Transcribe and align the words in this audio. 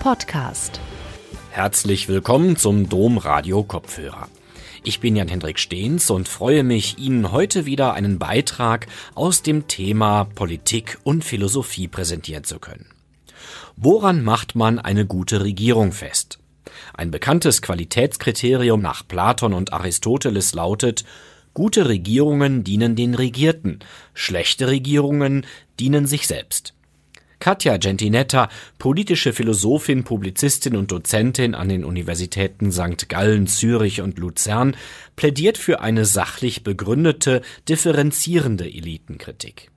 Podcast. 0.00 0.80
Herzlich 1.50 2.08
willkommen 2.08 2.56
zum 2.56 2.88
Domradio 2.88 3.62
Kopfhörer. 3.62 4.28
Ich 4.82 4.98
bin 4.98 5.14
Jan-Hendrik 5.14 5.58
Stehns 5.58 6.08
und 6.08 6.26
freue 6.26 6.64
mich, 6.64 6.98
Ihnen 6.98 7.32
heute 7.32 7.66
wieder 7.66 7.92
einen 7.92 8.18
Beitrag 8.18 8.86
aus 9.14 9.42
dem 9.42 9.68
Thema 9.68 10.24
Politik 10.24 10.98
und 11.04 11.22
Philosophie 11.22 11.86
präsentieren 11.86 12.44
zu 12.44 12.58
können. 12.58 12.86
Woran 13.76 14.24
macht 14.24 14.54
man 14.54 14.78
eine 14.78 15.04
gute 15.04 15.44
Regierung 15.44 15.92
fest? 15.92 16.38
Ein 16.94 17.10
bekanntes 17.10 17.60
Qualitätskriterium 17.60 18.80
nach 18.80 19.06
Platon 19.06 19.52
und 19.52 19.74
Aristoteles 19.74 20.54
lautet, 20.54 21.04
gute 21.52 21.90
Regierungen 21.90 22.64
dienen 22.64 22.96
den 22.96 23.14
Regierten, 23.14 23.80
schlechte 24.14 24.68
Regierungen 24.68 25.44
dienen 25.78 26.06
sich 26.06 26.26
selbst. 26.26 26.72
Katja 27.40 27.78
Gentinetta, 27.78 28.50
politische 28.78 29.32
Philosophin, 29.32 30.04
Publizistin 30.04 30.76
und 30.76 30.92
Dozentin 30.92 31.54
an 31.54 31.70
den 31.70 31.86
Universitäten 31.86 32.70
St. 32.70 33.08
Gallen, 33.08 33.46
Zürich 33.46 34.02
und 34.02 34.18
Luzern, 34.18 34.76
plädiert 35.16 35.56
für 35.56 35.80
eine 35.80 36.04
sachlich 36.04 36.64
begründete, 36.64 37.40
differenzierende 37.66 38.66
Elitenkritik. 38.66 39.70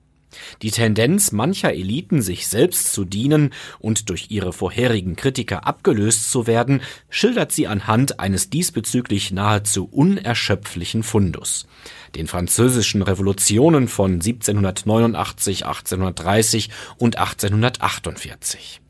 Die 0.62 0.70
Tendenz 0.70 1.32
mancher 1.32 1.72
Eliten, 1.72 2.20
sich 2.20 2.48
selbst 2.48 2.92
zu 2.92 3.04
dienen 3.04 3.54
und 3.78 4.10
durch 4.10 4.26
ihre 4.30 4.52
vorherigen 4.52 5.16
Kritiker 5.16 5.66
abgelöst 5.66 6.30
zu 6.30 6.46
werden, 6.46 6.82
schildert 7.08 7.52
sie 7.52 7.66
anhand 7.66 8.20
eines 8.20 8.50
diesbezüglich 8.50 9.32
nahezu 9.32 9.88
unerschöpflichen 9.90 11.02
Fundus. 11.02 11.66
Den 12.14 12.26
französischen 12.26 13.02
Revolutionen 13.02 13.88
von 13.88 14.14
1789, 14.14 15.66
1830 15.66 16.70
und 16.98 17.18
1848. 17.18 18.80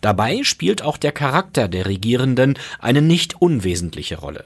Dabei 0.00 0.42
spielt 0.42 0.82
auch 0.82 0.96
der 0.96 1.12
Charakter 1.12 1.68
der 1.68 1.86
Regierenden 1.86 2.58
eine 2.78 3.02
nicht 3.02 3.40
unwesentliche 3.40 4.18
Rolle. 4.18 4.44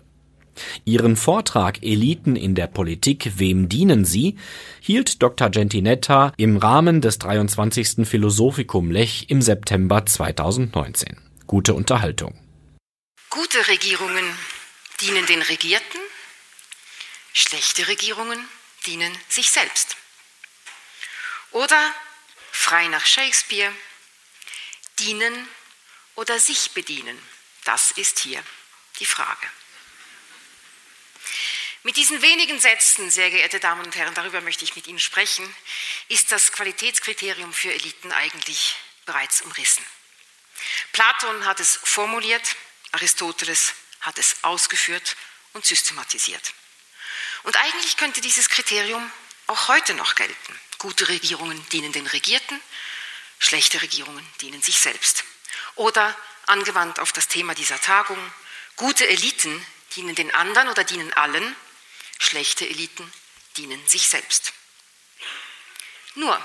Ihren 0.84 1.16
Vortrag 1.16 1.82
Eliten 1.82 2.36
in 2.36 2.54
der 2.54 2.66
Politik, 2.66 3.32
wem 3.36 3.68
dienen 3.68 4.04
sie? 4.04 4.36
hielt 4.80 5.22
Dr. 5.22 5.48
Gentinetta 5.48 6.32
im 6.36 6.56
Rahmen 6.56 7.00
des 7.00 7.18
23. 7.18 8.06
Philosophikum 8.06 8.90
Lech 8.90 9.26
im 9.28 9.42
September 9.42 10.04
2019. 10.04 11.16
Gute 11.46 11.74
Unterhaltung. 11.74 12.34
Gute 13.30 13.68
Regierungen 13.68 14.24
dienen 15.00 15.24
den 15.26 15.40
Regierten, 15.42 16.00
schlechte 17.32 17.88
Regierungen 17.88 18.48
dienen 18.86 19.16
sich 19.28 19.50
selbst. 19.50 19.96
Oder, 21.50 21.94
frei 22.52 22.88
nach 22.88 23.04
Shakespeare, 23.04 23.74
dienen 24.98 25.48
oder 26.14 26.38
sich 26.38 26.72
bedienen. 26.72 27.20
Das 27.64 27.90
ist 27.92 28.20
hier 28.20 28.42
die 28.98 29.06
Frage. 29.06 29.50
Mit 31.82 31.96
diesen 31.96 32.20
wenigen 32.20 32.60
Sätzen, 32.60 33.10
sehr 33.10 33.30
geehrte 33.30 33.58
Damen 33.58 33.84
und 33.84 33.96
Herren, 33.96 34.14
darüber 34.14 34.42
möchte 34.42 34.64
ich 34.64 34.76
mit 34.76 34.86
Ihnen 34.86 34.98
sprechen, 34.98 35.54
ist 36.08 36.30
das 36.30 36.52
Qualitätskriterium 36.52 37.54
für 37.54 37.72
Eliten 37.72 38.12
eigentlich 38.12 38.76
bereits 39.06 39.40
umrissen. 39.40 39.84
Platon 40.92 41.46
hat 41.46 41.58
es 41.58 41.80
formuliert, 41.82 42.54
Aristoteles 42.92 43.72
hat 44.00 44.18
es 44.18 44.36
ausgeführt 44.42 45.16
und 45.54 45.64
systematisiert. 45.64 46.52
Und 47.42 47.56
eigentlich 47.56 47.96
könnte 47.96 48.20
dieses 48.20 48.48
Kriterium 48.48 49.10
auch 49.46 49.68
heute 49.68 49.94
noch 49.94 50.14
gelten. 50.14 50.60
Gute 50.78 51.08
Regierungen 51.08 51.66
dienen 51.70 51.92
den 51.92 52.06
Regierten, 52.06 52.60
schlechte 53.38 53.82
Regierungen 53.82 54.26
dienen 54.40 54.62
sich 54.62 54.80
selbst. 54.80 55.24
Oder 55.74 56.16
angewandt 56.46 56.98
auf 56.98 57.12
das 57.12 57.28
Thema 57.28 57.54
dieser 57.54 57.80
Tagung, 57.80 58.18
gute 58.76 59.06
Eliten 59.08 59.64
dienen 59.96 60.14
den 60.14 60.34
anderen 60.34 60.68
oder 60.68 60.84
dienen 60.84 61.12
allen, 61.14 61.56
Schlechte 62.20 62.68
Eliten 62.68 63.10
dienen 63.56 63.84
sich 63.88 64.06
selbst. 64.06 64.52
Nur 66.14 66.44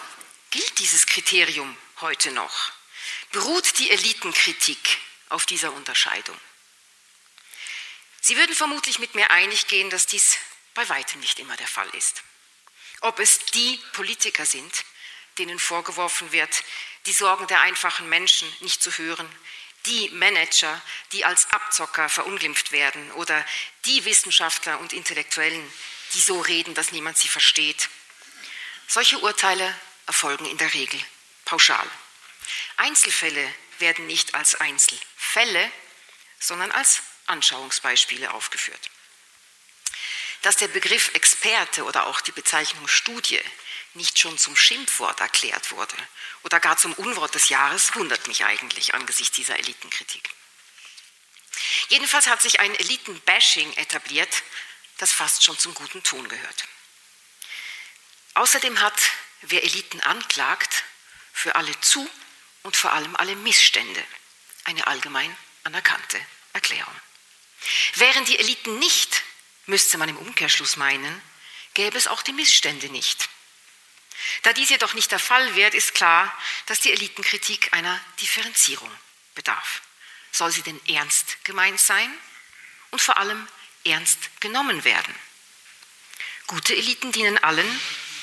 gilt 0.52 0.80
dieses 0.80 1.06
Kriterium 1.06 1.78
heute 2.00 2.32
noch? 2.32 2.72
Beruht 3.32 3.78
die 3.78 3.92
Elitenkritik 3.92 4.98
auf 5.30 5.46
dieser 5.46 5.74
Unterscheidung? 5.74 6.40
Sie 8.22 8.38
würden 8.38 8.56
vermutlich 8.56 9.00
mit 9.00 9.16
mir 9.16 9.30
einig 9.32 9.68
gehen, 9.68 9.90
dass 9.90 10.08
dies 10.08 10.38
bei 10.76 10.88
weitem 10.90 11.20
nicht 11.22 11.40
immer 11.40 11.58
der 11.58 11.68
Fall 11.68 11.90
ist. 11.96 12.22
Ob 13.02 13.20
es 13.20 13.40
die 13.54 13.82
Politiker 13.94 14.46
sind, 14.46 14.86
denen 15.40 15.60
vorgeworfen 15.60 16.32
wird, 16.32 16.64
die 17.08 17.14
Sorgen 17.14 17.48
der 17.48 17.62
einfachen 17.62 18.08
Menschen 18.08 18.52
nicht 18.60 18.82
zu 18.84 18.92
hören, 18.98 19.30
die 19.86 20.10
Manager, 20.10 20.82
die 21.12 21.26
als 21.26 21.52
Abzocker 21.52 22.10
verunglimpft 22.10 22.72
werden 22.72 23.12
oder 23.14 23.46
die 23.86 24.06
Wissenschaftler 24.06 24.80
und 24.80 24.94
Intellektuellen, 24.94 25.72
die 26.14 26.22
so 26.22 26.42
reden, 26.42 26.74
dass 26.74 26.92
niemand 26.92 27.18
sie 27.18 27.28
versteht. 27.28 27.90
Solche 28.88 29.20
Urteile 29.20 29.80
erfolgen 30.08 30.46
in 30.46 30.58
der 30.58 30.74
Regel 30.74 31.00
pauschal. 31.46 31.88
Einzelfälle 32.78 33.54
werden 33.80 34.08
nicht 34.08 34.34
als 34.34 34.56
Einzelfälle, 34.56 35.72
sondern 36.40 36.72
als 36.72 37.02
Anschauungsbeispiele 37.28 38.34
aufgeführt. 38.34 38.90
Dass 40.46 40.58
der 40.58 40.68
Begriff 40.68 41.10
Experte 41.16 41.84
oder 41.86 42.06
auch 42.06 42.22
die 42.22 42.32
Bezeichnung 42.32 42.88
Studie 42.88 43.42
nicht 43.96 44.20
schon 44.20 44.38
zum 44.38 44.56
Schimpfwort 44.56 45.20
erklärt 45.20 45.72
wurde 45.72 45.96
oder 46.44 46.60
gar 46.60 46.78
zum 46.78 46.94
Unwort 46.94 47.34
des 47.34 47.50
Jahres, 47.50 47.96
wundert 47.96 48.28
mich 48.28 48.46
eigentlich 48.46 48.94
angesichts 48.94 49.36
dieser 49.36 49.58
Elitenkritik. 49.58 50.30
Jedenfalls 51.88 52.28
hat 52.28 52.44
sich 52.44 52.60
ein 52.60 52.76
Elitenbashing 52.76 53.74
etabliert, 53.78 54.44
das 55.00 55.12
fast 55.12 55.44
schon 55.44 55.58
zum 55.58 55.74
guten 55.74 56.04
Ton 56.04 56.30
gehört. 56.30 56.66
Außerdem 58.36 58.82
hat, 58.82 59.02
wer 59.42 59.64
Eliten 59.64 60.00
anklagt, 60.02 60.84
für 61.34 61.56
alle 61.56 61.82
Zu- 61.82 62.08
und 62.62 62.78
vor 62.78 62.94
allem 62.94 63.16
alle 63.16 63.36
Missstände 63.36 64.06
eine 64.66 64.86
allgemein 64.86 65.36
anerkannte 65.64 66.24
Erklärung. 66.54 66.94
Wären 67.96 68.26
die 68.26 68.38
Eliten 68.38 68.78
nicht, 68.78 69.24
müsste 69.66 69.98
man 69.98 70.10
im 70.10 70.18
Umkehrschluss 70.18 70.78
meinen, 70.78 71.22
gäbe 71.74 71.98
es 71.98 72.08
auch 72.08 72.22
die 72.22 72.34
Missstände 72.34 72.90
nicht. 72.90 73.30
Da 74.44 74.54
dies 74.54 74.70
jedoch 74.70 74.94
nicht 74.94 75.12
der 75.12 75.20
Fall 75.20 75.56
wird, 75.56 75.74
ist 75.74 75.94
klar, 75.94 76.36
dass 76.68 76.80
die 76.80 76.92
Elitenkritik 76.92 77.74
einer 77.74 78.00
Differenzierung 78.22 78.90
bedarf. 79.34 79.82
Soll 80.32 80.52
sie 80.52 80.62
denn 80.62 80.80
ernst 80.88 81.44
gemeint 81.44 81.80
sein 81.80 82.12
und 82.92 83.02
vor 83.02 83.18
allem 83.18 83.48
ernst 83.84 84.30
genommen 84.40 84.84
werden? 84.84 85.14
Gute 86.48 86.76
Eliten 86.76 87.12
dienen 87.12 87.38
allen, 87.44 87.82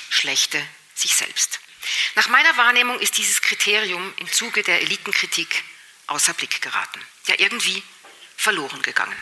schlechte 0.09 0.65
sich 0.95 1.15
selbst. 1.15 1.59
Nach 2.15 2.27
meiner 2.27 2.55
Wahrnehmung 2.57 2.99
ist 2.99 3.17
dieses 3.17 3.41
Kriterium 3.41 4.13
im 4.17 4.31
Zuge 4.31 4.63
der 4.63 4.81
Elitenkritik 4.81 5.63
außer 6.07 6.33
Blick 6.33 6.61
geraten, 6.61 7.01
ja 7.27 7.35
irgendwie 7.37 7.83
verloren 8.37 8.81
gegangen. 8.81 9.17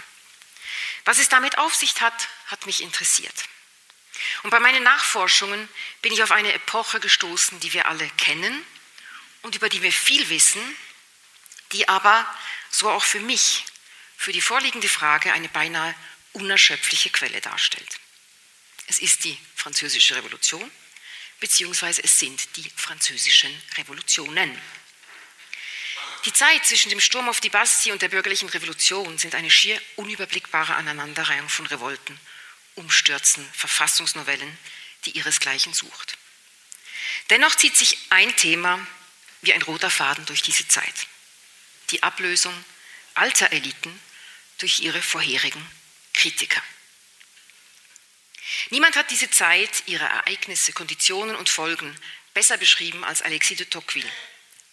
Was 1.05 1.19
es 1.19 1.29
damit 1.29 1.57
auf 1.57 1.73
sich 1.75 1.99
hat, 2.01 2.27
hat 2.47 2.65
mich 2.65 2.81
interessiert. 2.81 3.45
Und 4.43 4.49
bei 4.49 4.59
meinen 4.59 4.83
Nachforschungen 4.83 5.67
bin 6.01 6.13
ich 6.13 6.21
auf 6.23 6.31
eine 6.31 6.53
Epoche 6.53 6.99
gestoßen, 6.99 7.59
die 7.59 7.73
wir 7.73 7.87
alle 7.87 8.09
kennen 8.17 8.65
und 9.41 9.55
über 9.55 9.69
die 9.69 9.81
wir 9.81 9.91
viel 9.91 10.29
wissen, 10.29 10.61
die 11.71 11.87
aber, 11.87 12.25
so 12.69 12.89
auch 12.89 13.03
für 13.03 13.19
mich, 13.19 13.65
für 14.17 14.31
die 14.31 14.41
vorliegende 14.41 14.89
Frage 14.89 15.33
eine 15.33 15.49
beinahe 15.49 15.95
unerschöpfliche 16.33 17.09
Quelle 17.09 17.41
darstellt. 17.41 17.99
Es 18.87 18.99
ist 18.99 19.23
die 19.23 19.37
Französische 19.55 20.15
Revolution, 20.15 20.69
beziehungsweise 21.39 22.03
es 22.03 22.19
sind 22.19 22.55
die 22.55 22.69
französischen 22.75 23.51
Revolutionen. 23.77 24.61
Die 26.25 26.33
Zeit 26.33 26.65
zwischen 26.65 26.89
dem 26.89 26.99
Sturm 26.99 27.29
auf 27.29 27.39
die 27.39 27.49
Bastille 27.49 27.93
und 27.93 28.01
der 28.01 28.09
bürgerlichen 28.09 28.49
Revolution 28.49 29.17
sind 29.17 29.33
eine 29.33 29.49
schier 29.49 29.81
unüberblickbare 29.95 30.75
Aneinanderreihung 30.75 31.49
von 31.49 31.65
Revolten 31.65 32.19
Umstürzen, 32.75 33.47
Verfassungsnovellen, 33.53 34.57
die 35.05 35.11
ihresgleichen 35.11 35.73
sucht. 35.73 36.17
Dennoch 37.29 37.55
zieht 37.55 37.75
sich 37.75 37.97
ein 38.09 38.35
Thema 38.35 38.85
wie 39.41 39.53
ein 39.53 39.61
roter 39.63 39.89
Faden 39.89 40.25
durch 40.25 40.41
diese 40.41 40.67
Zeit. 40.67 41.07
Die 41.89 42.03
Ablösung 42.03 42.53
alter 43.15 43.51
Eliten 43.51 43.99
durch 44.59 44.79
ihre 44.81 45.01
vorherigen 45.01 45.65
Kritiker. 46.13 46.61
Niemand 48.69 48.95
hat 48.95 49.11
diese 49.11 49.29
Zeit, 49.29 49.83
ihre 49.87 50.05
Ereignisse, 50.05 50.73
Konditionen 50.73 51.35
und 51.35 51.49
Folgen 51.49 51.95
besser 52.33 52.57
beschrieben 52.57 53.03
als 53.03 53.21
Alexis 53.21 53.57
de 53.57 53.65
Tocqueville, 53.65 54.09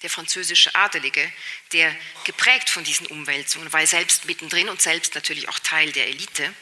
der 0.02 0.10
französische 0.10 0.74
Adelige, 0.74 1.32
der 1.72 1.94
geprägt 2.24 2.70
von 2.70 2.84
diesen 2.84 3.06
Umwälzungen, 3.06 3.72
weil 3.72 3.86
selbst 3.86 4.26
mittendrin 4.26 4.68
und 4.68 4.80
selbst 4.80 5.14
natürlich 5.14 5.48
auch 5.48 5.58
Teil 5.58 5.92
der 5.92 6.06
Elite, 6.06 6.54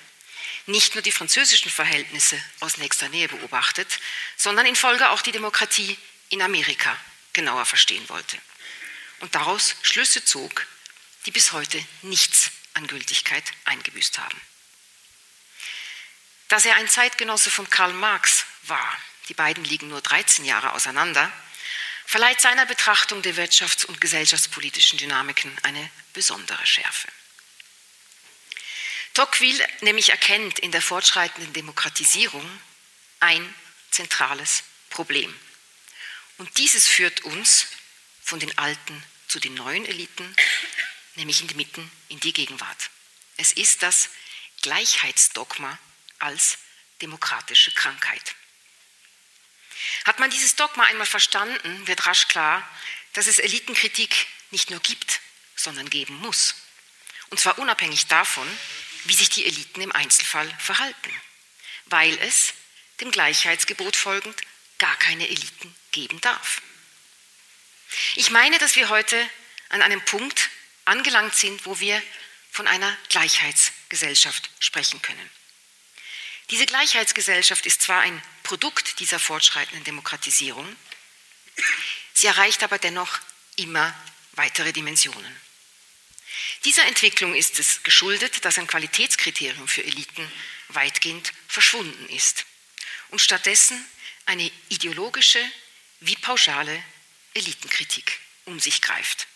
nicht 0.66 0.94
nur 0.94 1.02
die 1.02 1.12
französischen 1.12 1.70
Verhältnisse 1.70 2.42
aus 2.60 2.78
nächster 2.78 3.08
Nähe 3.08 3.28
beobachtet, 3.28 4.00
sondern 4.36 4.66
in 4.66 4.74
Folge 4.74 5.10
auch 5.10 5.22
die 5.22 5.32
Demokratie 5.32 5.96
in 6.28 6.42
Amerika 6.42 6.96
genauer 7.32 7.66
verstehen 7.66 8.08
wollte. 8.08 8.38
Und 9.20 9.34
daraus 9.34 9.76
Schlüsse 9.82 10.24
zog, 10.24 10.66
die 11.24 11.30
bis 11.30 11.52
heute 11.52 11.82
nichts 12.02 12.50
an 12.74 12.86
Gültigkeit 12.86 13.44
eingebüßt 13.64 14.18
haben. 14.18 14.40
Dass 16.48 16.64
er 16.64 16.76
ein 16.76 16.88
Zeitgenosse 16.88 17.50
von 17.50 17.68
Karl 17.70 17.92
Marx 17.92 18.44
war, 18.62 18.96
die 19.28 19.34
beiden 19.34 19.64
liegen 19.64 19.88
nur 19.88 20.00
13 20.00 20.44
Jahre 20.44 20.72
auseinander, 20.72 21.32
verleiht 22.06 22.40
seiner 22.40 22.64
Betrachtung 22.66 23.20
der 23.20 23.34
wirtschafts- 23.34 23.84
und 23.84 24.00
gesellschaftspolitischen 24.00 24.98
Dynamiken 24.98 25.54
eine 25.64 25.90
besondere 26.12 26.64
Schärfe. 26.64 27.08
Tocqueville 29.12 29.66
nämlich 29.80 30.10
erkennt 30.10 30.58
in 30.60 30.72
der 30.72 30.82
fortschreitenden 30.82 31.52
Demokratisierung 31.52 32.48
ein 33.20 33.54
zentrales 33.90 34.62
Problem. 34.90 35.34
Und 36.38 36.58
dieses 36.58 36.86
führt 36.86 37.24
uns 37.24 37.66
von 38.22 38.38
den 38.38 38.56
alten 38.58 39.02
zu 39.26 39.40
den 39.40 39.54
neuen 39.54 39.86
Eliten, 39.86 40.36
nämlich 41.16 41.42
Mitten 41.54 41.90
in 42.08 42.20
die 42.20 42.32
Gegenwart. 42.32 42.90
Es 43.36 43.52
ist 43.52 43.82
das 43.82 44.10
Gleichheitsdogma 44.62 45.78
als 46.18 46.58
demokratische 47.00 47.72
Krankheit. 47.72 48.34
Hat 50.04 50.18
man 50.18 50.30
dieses 50.30 50.56
Dogma 50.56 50.84
einmal 50.84 51.06
verstanden, 51.06 51.86
wird 51.86 52.06
rasch 52.06 52.28
klar, 52.28 52.68
dass 53.12 53.26
es 53.26 53.38
Elitenkritik 53.38 54.26
nicht 54.50 54.70
nur 54.70 54.80
gibt, 54.80 55.20
sondern 55.54 55.90
geben 55.90 56.16
muss. 56.16 56.54
Und 57.30 57.40
zwar 57.40 57.58
unabhängig 57.58 58.06
davon, 58.06 58.46
wie 59.04 59.14
sich 59.14 59.28
die 59.30 59.46
Eliten 59.46 59.80
im 59.80 59.92
Einzelfall 59.92 60.48
verhalten, 60.58 61.12
weil 61.86 62.16
es 62.18 62.54
dem 63.00 63.10
Gleichheitsgebot 63.10 63.96
folgend 63.96 64.40
gar 64.78 64.96
keine 64.96 65.28
Eliten 65.28 65.74
geben 65.92 66.20
darf. 66.20 66.60
Ich 68.16 68.30
meine, 68.30 68.58
dass 68.58 68.76
wir 68.76 68.88
heute 68.88 69.30
an 69.68 69.82
einem 69.82 70.04
Punkt 70.04 70.50
angelangt 70.84 71.34
sind, 71.34 71.66
wo 71.66 71.80
wir 71.80 72.02
von 72.50 72.66
einer 72.66 72.96
Gleichheitsgesellschaft 73.08 74.50
sprechen 74.60 75.02
können. 75.02 75.30
Diese 76.50 76.66
Gleichheitsgesellschaft 76.66 77.66
ist 77.66 77.82
zwar 77.82 78.00
ein 78.00 78.22
Produkt 78.46 79.00
dieser 79.00 79.18
fortschreitenden 79.18 79.82
Demokratisierung, 79.82 80.76
sie 82.12 82.28
erreicht 82.28 82.62
aber 82.62 82.78
dennoch 82.78 83.18
immer 83.56 83.92
weitere 84.34 84.72
Dimensionen. 84.72 85.36
Dieser 86.64 86.84
Entwicklung 86.84 87.34
ist 87.34 87.58
es 87.58 87.82
geschuldet, 87.82 88.44
dass 88.44 88.58
ein 88.58 88.68
Qualitätskriterium 88.68 89.66
für 89.66 89.82
Eliten 89.82 90.30
weitgehend 90.68 91.32
verschwunden 91.48 92.08
ist 92.10 92.46
und 93.08 93.20
stattdessen 93.20 93.84
eine 94.26 94.48
ideologische 94.68 95.44
wie 95.98 96.14
pauschale 96.14 96.84
Elitenkritik 97.34 98.20
um 98.44 98.60
sich 98.60 98.80
greift. 98.80 99.26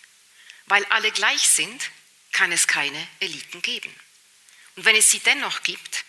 Weil 0.66 0.84
alle 0.84 1.10
gleich 1.10 1.48
sind, 1.48 1.90
kann 2.30 2.52
es 2.52 2.68
keine 2.68 3.08
Eliten 3.18 3.60
geben. 3.60 3.92
Und 4.76 4.84
wenn 4.84 4.94
es 4.94 5.10
sie 5.10 5.18
dennoch 5.18 5.64
gibt, 5.64 6.04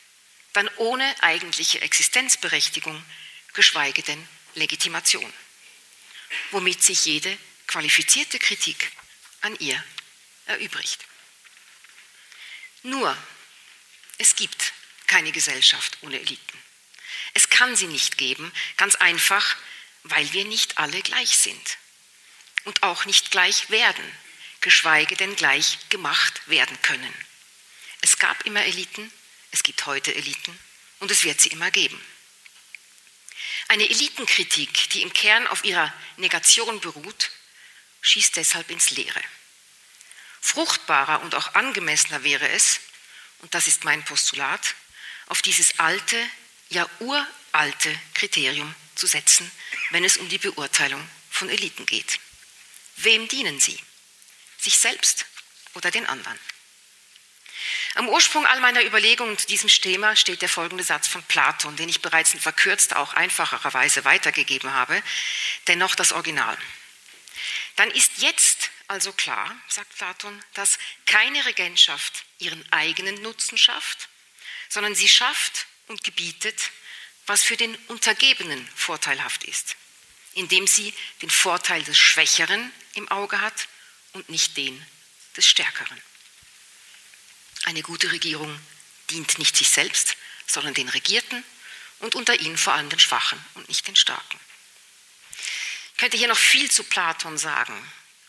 dann 0.53 0.69
ohne 0.77 1.15
eigentliche 1.24 1.81
Existenzberechtigung, 1.81 3.03
geschweige 3.53 4.03
denn 4.03 4.27
Legitimation, 4.56 5.31
womit 6.51 6.83
sich 6.83 7.06
jede 7.06 7.38
qualifizierte 7.68 8.39
Kritik 8.39 8.92
an 9.42 9.56
ihr 9.59 9.81
erübrigt. 10.45 11.06
Nur, 12.83 13.15
es 14.18 14.36
gibt 14.36 14.74
keine 15.07 15.31
Gesellschaft 15.31 15.98
ohne 16.01 16.19
Eliten. 16.19 16.63
Es 17.33 17.50
kann 17.50 17.75
sie 17.75 17.88
nicht 17.88 18.18
geben, 18.18 18.51
ganz 18.77 18.95
einfach, 18.95 19.57
weil 20.03 20.31
wir 20.33 20.45
nicht 20.45 20.77
alle 20.77 21.01
gleich 21.01 21.38
sind 21.38 21.77
und 22.65 22.83
auch 22.83 23.06
nicht 23.06 23.31
gleich 23.31 23.69
werden, 23.69 24.03
geschweige 24.59 25.15
denn 25.15 25.36
gleich 25.36 25.77
gemacht 25.89 26.42
werden 26.48 26.80
können. 26.81 27.13
Es 28.01 28.18
gab 28.18 28.45
immer 28.45 28.63
Eliten, 28.63 29.12
es 29.51 29.63
gibt 29.63 29.86
heute 29.86 30.13
Eliten 30.15 30.57
und 31.00 31.12
es 31.12 31.24
wird 31.24 31.39
sie 31.42 31.50
immer 31.50 31.71
geben. 31.71 32.00
Eine 33.68 33.89
Elitenkritik, 33.89 34.89
die 34.92 35.01
im 35.01 35.13
Kern 35.13 35.48
auf 35.48 35.63
ihrer 35.63 35.94
Negation 36.18 36.80
beruht, 36.80 37.31
schießt 38.01 38.36
deshalb 38.36 38.69
ins 38.69 38.92
Leere. 38.92 39.21
Fruchtbarer 40.42 41.21
und 41.21 41.36
auch 41.36 41.53
angemessener 41.53 42.24
wäre 42.24 42.50
es, 42.50 42.80
und 43.39 43.53
das 43.53 43.68
ist 43.68 43.83
mein 43.83 44.03
Postulat, 44.03 44.75
auf 45.27 45.42
dieses 45.42 45.80
alte, 45.80 46.18
ja 46.69 46.89
uralte 47.00 48.00
Kriterium 48.13 48.74
zu 48.95 49.07
setzen, 49.07 49.50
wenn 49.92 50.03
es 50.03 50.18
um 50.18 50.27
die 50.30 50.38
Beurteilung 50.38 51.07
von 51.30 51.50
Eliten 51.50 51.86
geht. 51.86 52.19
Wem 52.98 53.27
dienen 53.27 53.59
sie? 53.59 53.80
Sich 54.57 54.77
selbst 54.77 55.25
oder 55.74 55.89
den 55.92 56.06
anderen? 56.06 56.39
Am 57.95 58.07
Ursprung 58.09 58.45
all 58.45 58.59
meiner 58.59 58.83
Überlegungen 58.83 59.37
zu 59.37 59.47
diesem 59.47 59.69
Thema 59.69 60.15
steht 60.15 60.41
der 60.41 60.49
folgende 60.49 60.83
Satz 60.83 61.07
von 61.07 61.23
Platon, 61.23 61.75
den 61.75 61.89
ich 61.89 62.01
bereits 62.01 62.33
in 62.33 62.39
verkürzter, 62.39 62.99
auch 62.99 63.13
einfacherer 63.13 63.73
Weise 63.73 64.05
weitergegeben 64.05 64.73
habe, 64.73 65.01
dennoch 65.67 65.95
das 65.95 66.13
Original. 66.13 66.57
Dann 67.75 67.91
ist 67.91 68.11
jetzt 68.17 68.69
also 68.87 69.13
klar, 69.13 69.55
sagt 69.67 69.95
Platon, 69.97 70.43
dass 70.53 70.77
keine 71.05 71.45
Regentschaft 71.45 72.25
ihren 72.39 72.63
eigenen 72.73 73.21
Nutzen 73.21 73.57
schafft, 73.57 74.09
sondern 74.67 74.95
sie 74.95 75.07
schafft 75.07 75.65
und 75.87 76.03
gebietet, 76.03 76.71
was 77.25 77.43
für 77.43 77.55
den 77.55 77.73
Untergebenen 77.87 78.67
vorteilhaft 78.75 79.45
ist, 79.45 79.77
indem 80.33 80.67
sie 80.67 80.93
den 81.21 81.29
Vorteil 81.29 81.83
des 81.83 81.97
Schwächeren 81.97 82.71
im 82.95 83.07
Auge 83.09 83.39
hat 83.39 83.67
und 84.13 84.29
nicht 84.29 84.57
den 84.57 84.85
des 85.37 85.47
Stärkeren. 85.47 86.01
Eine 87.65 87.83
gute 87.83 88.11
Regierung 88.11 88.59
dient 89.09 89.37
nicht 89.37 89.55
sich 89.55 89.69
selbst, 89.69 90.15
sondern 90.47 90.73
den 90.73 90.89
Regierten 90.89 91.43
und 91.99 92.15
unter 92.15 92.39
ihnen 92.39 92.57
vor 92.57 92.73
allem 92.73 92.89
den 92.89 92.99
Schwachen 92.99 93.43
und 93.53 93.67
nicht 93.69 93.87
den 93.87 93.95
Starken. 93.95 94.39
Ich 95.93 95.97
könnte 95.97 96.17
hier 96.17 96.27
noch 96.27 96.37
viel 96.37 96.69
zu 96.71 96.83
Platon 96.83 97.37
sagen, 97.37 97.75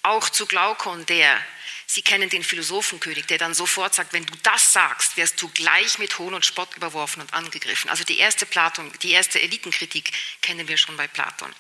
auch 0.03 0.29
zu 0.29 0.47
Glaukon, 0.47 1.07
der, 1.07 1.43
Sie 1.87 2.03
kennen 2.03 2.29
den 2.29 2.43
Philosophenkönig, 2.43 3.27
der 3.27 3.39
dann 3.39 3.55
sofort 3.55 3.95
sagt, 3.95 4.13
wenn 4.13 4.27
du 4.27 4.35
das 4.43 4.73
sagst, 4.73 5.17
wirst 5.17 5.41
du 5.41 5.49
gleich 5.49 5.99
mit 5.99 6.19
Hohn 6.19 6.35
und 6.35 6.45
Spott 6.45 6.75
überworfen 6.77 7.23
und 7.23 7.33
angegriffen. 7.35 7.91
Also 7.91 8.05
die 8.05 8.19
erste 8.19 8.47
Platon, 8.47 8.93
die 9.03 9.13
erste 9.13 9.41
Elitenkritik 9.41 10.11
kennen 10.41 10.69
wir 10.69 10.77
schon 10.77 10.97
bei 10.97 11.07
Platon. 11.07 11.55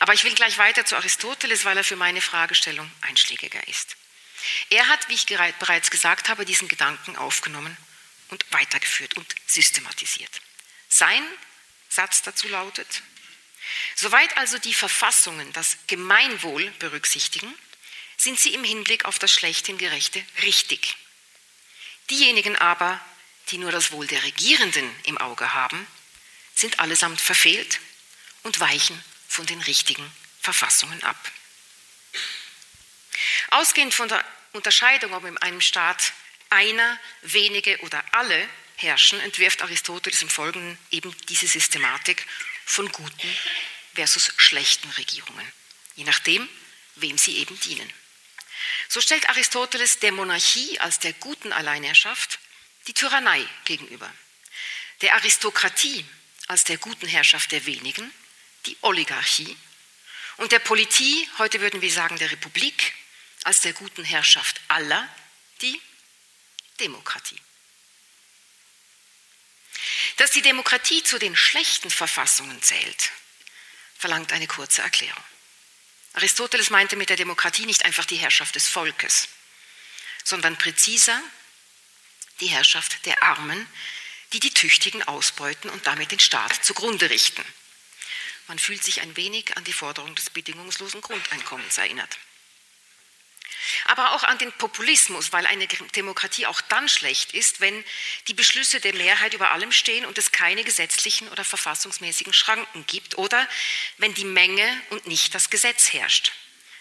Aber 0.00 0.14
ich 0.14 0.24
will 0.24 0.34
gleich 0.34 0.58
weiter 0.58 0.84
zu 0.84 0.96
Aristoteles, 0.96 1.64
weil 1.64 1.76
er 1.76 1.84
für 1.84 1.96
meine 1.96 2.20
Fragestellung 2.20 2.90
einschlägiger 3.02 3.66
ist. 3.68 3.96
Er 4.70 4.86
hat, 4.88 5.08
wie 5.08 5.14
ich 5.14 5.26
bereits 5.26 5.90
gesagt 5.90 6.28
habe, 6.28 6.44
diesen 6.44 6.68
Gedanken 6.68 7.16
aufgenommen 7.16 7.76
und 8.28 8.44
weitergeführt 8.50 9.16
und 9.16 9.34
systematisiert. 9.46 10.40
Sein 10.88 11.24
Satz 11.88 12.22
dazu 12.22 12.48
lautet, 12.48 13.02
soweit 13.94 14.36
also 14.36 14.58
die 14.58 14.74
Verfassungen 14.74 15.52
das 15.52 15.78
Gemeinwohl 15.86 16.70
berücksichtigen, 16.78 17.52
sind 18.16 18.38
sie 18.38 18.54
im 18.54 18.64
Hinblick 18.64 19.04
auf 19.04 19.18
das 19.18 19.32
schlechthin 19.32 19.78
Gerechte 19.78 20.24
richtig. 20.42 20.96
Diejenigen 22.10 22.56
aber, 22.56 23.00
die 23.50 23.58
nur 23.58 23.70
das 23.70 23.92
Wohl 23.92 24.06
der 24.06 24.22
Regierenden 24.22 24.90
im 25.04 25.18
Auge 25.18 25.54
haben, 25.54 25.86
sind 26.54 26.80
allesamt 26.80 27.20
verfehlt 27.20 27.80
und 28.42 28.60
weichen 28.60 29.02
von 29.28 29.46
den 29.46 29.60
richtigen 29.62 30.10
Verfassungen 30.40 31.02
ab. 31.04 31.32
Ausgehend 33.50 33.94
von 33.94 34.08
der 34.08 34.24
Unterscheidung, 34.52 35.12
ob 35.14 35.24
in 35.24 35.38
einem 35.38 35.60
Staat 35.60 36.12
einer, 36.50 36.98
wenige 37.22 37.78
oder 37.80 38.02
alle 38.12 38.48
herrschen, 38.76 39.20
entwirft 39.20 39.62
Aristoteles 39.62 40.22
im 40.22 40.28
Folgenden 40.28 40.78
eben 40.90 41.14
diese 41.28 41.46
Systematik 41.46 42.26
von 42.64 42.90
guten 42.92 43.36
versus 43.94 44.32
schlechten 44.36 44.88
Regierungen, 44.90 45.52
je 45.96 46.04
nachdem, 46.04 46.48
wem 46.96 47.18
sie 47.18 47.38
eben 47.38 47.58
dienen. 47.60 47.92
So 48.88 49.00
stellt 49.00 49.28
Aristoteles 49.28 49.98
der 49.98 50.12
Monarchie 50.12 50.78
als 50.80 50.98
der 50.98 51.12
guten 51.14 51.52
Alleinherrschaft 51.52 52.38
die 52.86 52.94
Tyrannei 52.94 53.46
gegenüber, 53.64 54.12
der 55.02 55.14
Aristokratie 55.14 56.04
als 56.46 56.64
der 56.64 56.78
guten 56.78 57.06
Herrschaft 57.06 57.52
der 57.52 57.66
wenigen 57.66 58.12
die 58.66 58.76
Oligarchie 58.80 59.56
und 60.38 60.52
der 60.52 60.60
Politie, 60.60 61.28
heute 61.38 61.60
würden 61.60 61.82
wir 61.82 61.90
sagen 61.90 62.16
der 62.16 62.30
Republik, 62.30 62.94
als 63.48 63.62
der 63.62 63.72
guten 63.72 64.04
Herrschaft 64.04 64.60
aller 64.68 65.08
die 65.62 65.80
Demokratie. 66.80 67.40
Dass 70.18 70.32
die 70.32 70.42
Demokratie 70.42 71.02
zu 71.02 71.18
den 71.18 71.34
schlechten 71.34 71.88
Verfassungen 71.88 72.60
zählt, 72.60 73.10
verlangt 73.96 74.34
eine 74.34 74.46
kurze 74.46 74.82
Erklärung. 74.82 75.24
Aristoteles 76.12 76.68
meinte 76.68 76.96
mit 76.96 77.08
der 77.08 77.16
Demokratie 77.16 77.64
nicht 77.64 77.86
einfach 77.86 78.04
die 78.04 78.16
Herrschaft 78.16 78.54
des 78.54 78.68
Volkes, 78.68 79.28
sondern 80.24 80.58
präziser 80.58 81.18
die 82.40 82.48
Herrschaft 82.48 83.06
der 83.06 83.22
Armen, 83.22 83.66
die 84.34 84.40
die 84.40 84.52
Tüchtigen 84.52 85.02
ausbeuten 85.04 85.70
und 85.70 85.86
damit 85.86 86.10
den 86.10 86.20
Staat 86.20 86.62
zugrunde 86.62 87.08
richten. 87.08 87.46
Man 88.46 88.58
fühlt 88.58 88.84
sich 88.84 89.00
ein 89.00 89.16
wenig 89.16 89.56
an 89.56 89.64
die 89.64 89.72
Forderung 89.72 90.14
des 90.14 90.28
bedingungslosen 90.28 91.00
Grundeinkommens 91.00 91.78
erinnert. 91.78 92.18
Aber 93.84 94.12
auch 94.12 94.24
an 94.24 94.38
den 94.38 94.52
Populismus, 94.52 95.32
weil 95.32 95.46
eine 95.46 95.66
Demokratie 95.66 96.46
auch 96.46 96.60
dann 96.60 96.88
schlecht 96.88 97.32
ist, 97.32 97.60
wenn 97.60 97.84
die 98.26 98.34
Beschlüsse 98.34 98.80
der 98.80 98.94
Mehrheit 98.94 99.34
über 99.34 99.50
allem 99.50 99.72
stehen 99.72 100.04
und 100.04 100.18
es 100.18 100.32
keine 100.32 100.64
gesetzlichen 100.64 101.28
oder 101.28 101.44
verfassungsmäßigen 101.44 102.32
Schranken 102.32 102.86
gibt 102.86 103.18
oder 103.18 103.48
wenn 103.98 104.14
die 104.14 104.24
Menge 104.24 104.82
und 104.90 105.06
nicht 105.06 105.34
das 105.34 105.50
Gesetz 105.50 105.92
herrscht. 105.92 106.32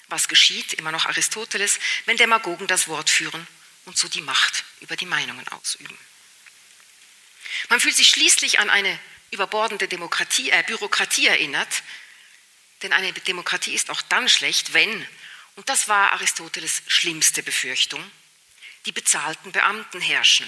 Was 0.07 0.27
geschieht, 0.27 0.73
immer 0.73 0.91
noch 0.91 1.05
Aristoteles, 1.05 1.79
wenn 2.05 2.17
Demagogen 2.17 2.67
das 2.67 2.87
Wort 2.87 3.09
führen 3.09 3.47
und 3.85 3.97
so 3.97 4.07
die 4.07 4.21
Macht 4.21 4.63
über 4.79 4.95
die 4.95 5.05
Meinungen 5.05 5.47
ausüben. 5.49 5.97
Man 7.69 7.79
fühlt 7.79 7.95
sich 7.95 8.09
schließlich 8.09 8.59
an 8.59 8.69
eine 8.69 8.99
überbordende 9.31 9.87
Demokratie, 9.87 10.51
äh, 10.51 10.63
Bürokratie 10.65 11.27
erinnert, 11.27 11.83
denn 12.81 12.93
eine 12.93 13.11
Demokratie 13.11 13.73
ist 13.73 13.89
auch 13.89 14.01
dann 14.03 14.29
schlecht, 14.29 14.73
wenn, 14.73 15.07
und 15.57 15.67
das 15.69 15.87
war 15.87 16.13
Aristoteles 16.13 16.83
schlimmste 16.87 17.41
Befürchtung, 17.41 18.11
die 18.85 18.91
bezahlten 18.91 19.51
Beamten 19.51 19.99
herrschen, 19.99 20.47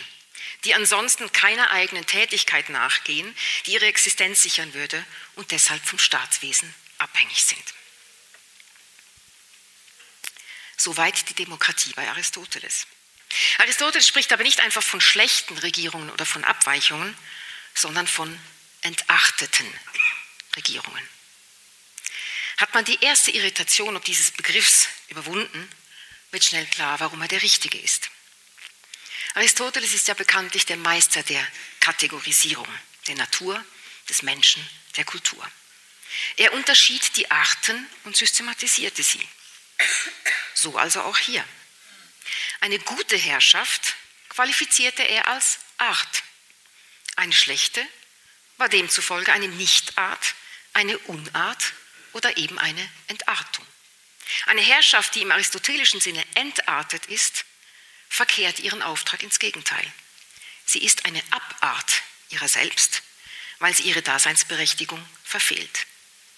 die 0.64 0.76
ansonsten 0.76 1.32
keiner 1.32 1.72
eigenen 1.72 2.06
Tätigkeit 2.06 2.70
nachgehen, 2.70 3.36
die 3.66 3.74
ihre 3.74 3.88
Existenz 3.88 4.44
sichern 4.44 4.74
würde 4.76 5.04
und 5.36 5.52
deshalb 5.52 5.84
vom 5.84 5.98
Staatswesen 5.98 6.74
abhängig 7.00 7.44
sind. 7.44 7.74
Soweit 10.78 11.28
die 11.28 11.34
Demokratie 11.34 11.92
bei 11.94 12.08
Aristoteles. 12.08 12.86
Aristoteles 13.58 14.08
spricht 14.08 14.32
aber 14.32 14.44
nicht 14.44 14.60
einfach 14.60 14.84
von 14.84 15.02
schlechten 15.02 15.58
Regierungen 15.58 16.12
oder 16.12 16.26
von 16.26 16.44
Abweichungen, 16.44 17.18
sondern 17.74 18.08
von 18.08 18.40
entachteten 18.82 19.68
Regierungen. 20.56 21.19
Hat 22.60 22.74
man 22.74 22.84
die 22.84 23.02
erste 23.02 23.32
Irritation 23.32 23.96
ob 23.96 24.04
dieses 24.04 24.32
Begriffs 24.32 24.90
überwunden, 25.08 25.70
wird 26.32 26.44
schnell 26.44 26.66
klar, 26.66 27.00
warum 27.00 27.22
er 27.22 27.30
der 27.30 27.42
Richtige 27.42 27.80
ist. 27.80 28.10
Aristoteles 29.34 29.94
ist 29.94 30.10
ja 30.10 30.14
bekanntlich 30.14 30.66
der 30.66 30.76
Meister 30.76 31.24
der 31.24 31.46
Kategorisierung 31.80 32.68
der 33.08 33.16
Natur, 33.16 33.64
des 34.10 34.24
Menschen, 34.24 34.68
der 34.98 35.06
Kultur. 35.06 35.50
Er 36.36 36.52
unterschied 36.52 37.16
die 37.16 37.32
Arten 37.32 37.88
und 38.04 38.18
systematisierte 38.18 39.04
sie. 39.04 39.26
So 40.54 40.78
also 40.78 41.02
auch 41.04 41.18
hier. 41.18 41.46
Eine 42.60 42.80
gute 42.80 43.16
Herrschaft 43.16 43.96
qualifizierte 44.28 45.04
er 45.04 45.30
als 45.30 45.60
Art. 45.78 46.24
Eine 47.16 47.34
schlechte 47.34 47.88
war 48.58 48.68
demzufolge 48.68 49.32
eine 49.32 49.48
Nichtart, 49.48 50.36
eine 50.74 50.98
Unart 51.00 51.74
oder 52.14 52.38
eben 52.38 52.60
eine 52.60 52.90
Entartung. 53.08 53.66
Eine 54.46 54.62
Herrschaft, 54.62 55.16
die 55.16 55.22
im 55.22 55.32
aristotelischen 55.32 56.00
Sinne 56.00 56.24
entartet 56.36 57.06
ist, 57.08 57.46
verkehrt 58.10 58.60
ihren 58.60 58.82
Auftrag 58.82 59.24
ins 59.24 59.40
Gegenteil. 59.40 59.94
Sie 60.66 60.84
ist 60.84 61.06
eine 61.06 61.22
Abart 61.32 62.04
ihrer 62.30 62.48
selbst, 62.48 63.02
weil 63.60 63.74
sie 63.74 63.84
ihre 63.84 64.02
Daseinsberechtigung 64.02 65.04
verfehlt, 65.24 65.86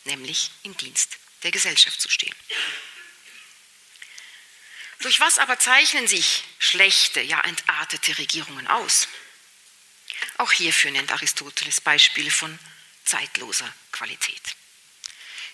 nämlich 0.05 0.51
im 0.63 0.75
Dienst 0.77 1.17
der 1.43 1.51
Gesellschaft 1.51 1.99
zu 1.99 2.09
stehen. 2.09 2.35
Durch 4.99 5.19
was 5.19 5.39
aber 5.39 5.57
zeichnen 5.57 6.07
sich 6.07 6.43
schlechte, 6.59 7.21
ja 7.21 7.41
entartete 7.41 8.17
Regierungen 8.19 8.67
aus? 8.67 9.07
Auch 10.37 10.51
hierfür 10.51 10.91
nennt 10.91 11.11
Aristoteles 11.11 11.81
Beispiele 11.81 12.29
von 12.29 12.57
zeitloser 13.03 13.71
Qualität. 13.91 14.55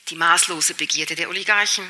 Die 0.10 0.16
maßlose 0.16 0.74
Begierde 0.74 1.16
der 1.16 1.30
Oligarchen, 1.30 1.88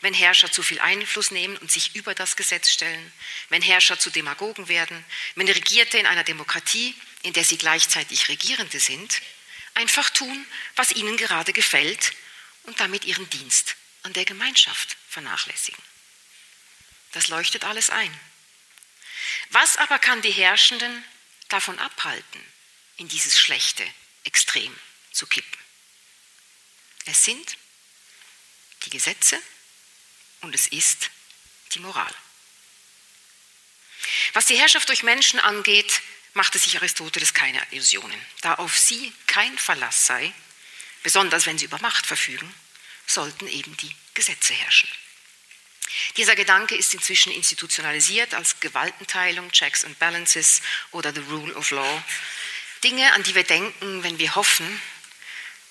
wenn 0.00 0.14
Herrscher 0.14 0.50
zu 0.50 0.62
viel 0.62 0.78
Einfluss 0.80 1.30
nehmen 1.30 1.56
und 1.56 1.70
sich 1.70 1.94
über 1.94 2.14
das 2.14 2.36
Gesetz 2.36 2.70
stellen, 2.70 3.12
wenn 3.48 3.62
Herrscher 3.62 3.98
zu 3.98 4.10
Demagogen 4.10 4.68
werden, 4.68 5.04
wenn 5.34 5.48
Regierte 5.48 5.98
in 5.98 6.06
einer 6.06 6.24
Demokratie, 6.24 6.94
in 7.22 7.32
der 7.32 7.44
sie 7.44 7.58
gleichzeitig 7.58 8.28
Regierende 8.28 8.80
sind, 8.80 9.22
einfach 9.74 10.10
tun, 10.10 10.46
was 10.76 10.92
ihnen 10.92 11.16
gerade 11.16 11.52
gefällt 11.52 12.12
und 12.64 12.80
damit 12.80 13.04
ihren 13.04 13.28
Dienst 13.30 13.76
an 14.02 14.12
der 14.12 14.24
Gemeinschaft 14.24 14.96
vernachlässigen. 15.08 15.82
Das 17.12 17.28
leuchtet 17.28 17.64
alles 17.64 17.90
ein. 17.90 18.20
Was 19.50 19.76
aber 19.78 19.98
kann 19.98 20.22
die 20.22 20.30
Herrschenden 20.30 21.04
davon 21.48 21.78
abhalten, 21.78 22.44
in 22.96 23.08
dieses 23.08 23.38
schlechte 23.38 23.86
Extrem 24.24 24.74
zu 25.12 25.26
kippen? 25.26 25.67
Es 27.10 27.24
sind 27.24 27.56
die 28.84 28.90
Gesetze 28.90 29.40
und 30.42 30.54
es 30.54 30.66
ist 30.66 31.10
die 31.72 31.78
Moral. 31.78 32.14
Was 34.34 34.44
die 34.44 34.56
Herrschaft 34.56 34.90
durch 34.90 35.02
Menschen 35.02 35.40
angeht, 35.40 36.02
machte 36.34 36.58
sich 36.58 36.76
Aristoteles 36.76 37.32
keine 37.32 37.60
Illusionen. 37.70 38.20
Da 38.42 38.56
auf 38.56 38.78
sie 38.78 39.12
kein 39.26 39.56
Verlass 39.58 40.04
sei, 40.04 40.32
besonders 41.02 41.46
wenn 41.46 41.56
sie 41.56 41.64
über 41.64 41.80
Macht 41.80 42.06
verfügen, 42.06 42.54
sollten 43.06 43.48
eben 43.48 43.74
die 43.78 43.96
Gesetze 44.12 44.52
herrschen. 44.52 44.88
Dieser 46.18 46.36
Gedanke 46.36 46.76
ist 46.76 46.92
inzwischen 46.92 47.32
institutionalisiert 47.32 48.34
als 48.34 48.60
Gewaltenteilung, 48.60 49.50
Checks 49.50 49.84
and 49.84 49.98
Balances 49.98 50.60
oder 50.90 51.14
the 51.14 51.20
Rule 51.20 51.54
of 51.54 51.70
Law. 51.70 52.04
Dinge, 52.84 53.14
an 53.14 53.22
die 53.22 53.34
wir 53.34 53.44
denken, 53.44 54.02
wenn 54.02 54.18
wir 54.18 54.34
hoffen, 54.34 54.82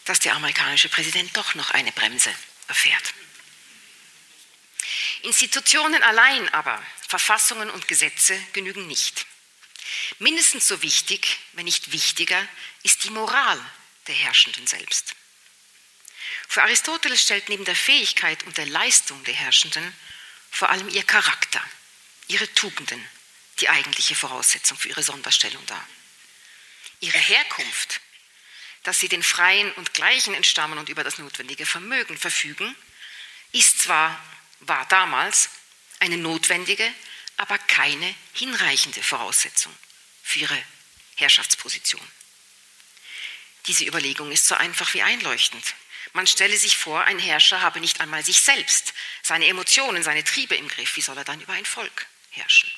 dass 0.08 0.20
der 0.20 0.36
amerikanische 0.36 0.90
Präsident 0.90 1.36
doch 1.36 1.54
noch 1.56 1.72
eine 1.72 1.92
Bremse 1.92 2.34
erfährt. 2.68 3.14
Institutionen 5.24 6.02
allein 6.02 6.48
aber, 6.54 6.82
Verfassungen 7.08 7.70
und 7.70 7.88
Gesetze 7.88 8.42
genügen 8.54 8.88
nicht. 8.88 9.26
Mindestens 10.20 10.68
so 10.68 10.82
wichtig, 10.82 11.38
wenn 11.54 11.66
nicht 11.66 11.92
wichtiger, 11.92 12.48
ist 12.84 13.04
die 13.04 13.10
Moral 13.10 13.60
der 14.08 14.16
Herrschenden 14.16 14.66
selbst. 14.66 15.16
Für 16.48 16.64
Aristoteles 16.64 17.22
stellt 17.22 17.50
neben 17.50 17.66
der 17.66 17.76
Fähigkeit 17.76 18.44
und 18.44 18.58
der 18.58 18.66
Leistung 18.66 19.22
der 19.26 19.34
Herrschenden 19.34 19.94
vor 20.52 20.70
allem 20.70 20.88
ihr 20.88 21.04
Charakter, 21.04 21.62
ihre 22.28 22.52
Tugenden 22.54 23.06
die 23.60 23.70
eigentliche 23.70 24.16
Voraussetzung 24.16 24.78
für 24.78 24.90
ihre 24.90 25.04
Sonderstellung 25.04 25.66
dar. 25.66 25.88
Ihre 27.00 27.18
Herkunft, 27.18 28.00
dass 28.88 29.01
sie 29.01 29.10
den 29.10 29.22
Freien 29.22 29.70
und 29.74 29.94
Gleichen 29.94 30.34
entstammen 30.34 30.79
und 30.79 30.88
über 30.88 31.03
das 31.03 31.17
notwendige 31.17 31.65
Vermögen 31.65 32.17
verfügen, 32.17 32.74
ist 33.51 33.82
zwar, 33.82 34.17
war 34.62 34.86
damals, 34.86 35.50
eine 36.00 36.15
notwendige, 36.15 36.89
aber 37.36 37.58
keine 37.58 38.15
hinreichende 38.32 39.03
Voraussetzung 39.03 39.75
für 40.24 40.39
ihre 40.39 40.63
Herrschaftsposition. 41.17 42.01
Diese 43.65 43.84
Überlegung 43.84 44.32
ist 44.32 44.48
so 44.48 44.56
einfach 44.56 44.94
wie 44.94 45.01
einleuchtend. 45.01 45.75
Man 46.13 46.25
stelle 46.25 46.58
sich 46.58 46.77
vor, 46.77 47.03
ein 47.03 47.20
Herrscher 47.20 47.60
habe 47.60 47.82
nicht 47.82 48.00
einmal 48.00 48.24
sich 48.24 48.39
selbst, 48.39 48.94
seine 49.22 49.48
Emotionen, 49.48 50.01
seine 50.01 50.24
Triebe 50.24 50.56
im 50.56 50.70
Griff. 50.70 50.96
Wie 50.96 51.01
soll 51.01 51.17
er 51.17 51.25
dann 51.25 51.41
über 51.41 51.51
ein 51.51 51.65
Volk 51.65 52.08
herrschen? 52.29 52.72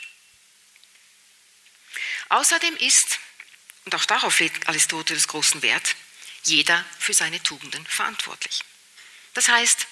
Außerdem 2.30 2.76
ist, 2.78 3.20
und 3.86 3.94
auch 3.94 4.06
darauf 4.06 4.40
legt 4.40 4.68
Aristoteles 4.68 5.28
großen 5.28 5.62
Wert, 5.62 5.96
jeder 6.44 6.86
für 6.98 7.14
seine 7.14 7.42
Tugenden 7.42 7.86
verantwortlich. 7.86 8.62
Das 9.34 9.48
heißt, 9.48 9.88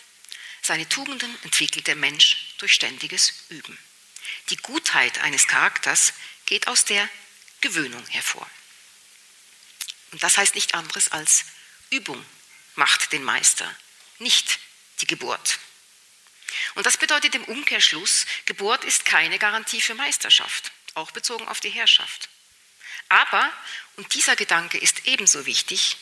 seine 0.62 0.88
Tugenden 0.90 1.36
entwickelt 1.44 1.88
der 1.88 1.96
Mensch 1.96 2.54
durch 2.58 2.74
ständiges 2.74 3.46
Üben. 3.50 3.78
Die 4.50 4.58
Gutheit 4.58 5.20
eines 5.20 5.48
Charakters 5.48 6.14
geht 6.46 6.68
aus 6.68 6.86
der 6.86 7.08
Gewöhnung 7.62 8.06
hervor. 8.08 8.50
Und 10.12 10.24
das 10.24 10.38
heißt 10.38 10.56
nicht 10.56 10.74
anderes 10.74 11.12
als 11.12 11.46
Übung 11.90 12.24
macht 12.76 13.12
den 13.12 13.24
Meister, 13.24 13.74
nicht 14.20 14.60
die 15.02 15.08
Geburt. 15.08 15.60
Und 16.76 16.86
das 16.86 16.98
bedeutet 16.98 17.36
im 17.36 17.44
Umkehrschluss, 17.46 18.26
Geburt 18.46 18.84
ist 18.84 19.06
keine 19.06 19.40
Garantie 19.40 19.82
für 19.82 19.96
Meisterschaft, 19.96 20.72
auch 20.94 21.12
bezogen 21.12 21.48
auf 21.48 21.60
die 21.60 21.70
Herrschaft. 21.70 22.30
Aber, 23.10 23.52
und 23.96 24.14
dieser 24.14 24.36
Gedanke 24.36 24.78
ist 24.78 25.06
ebenso 25.06 25.46
wichtig, 25.46 25.98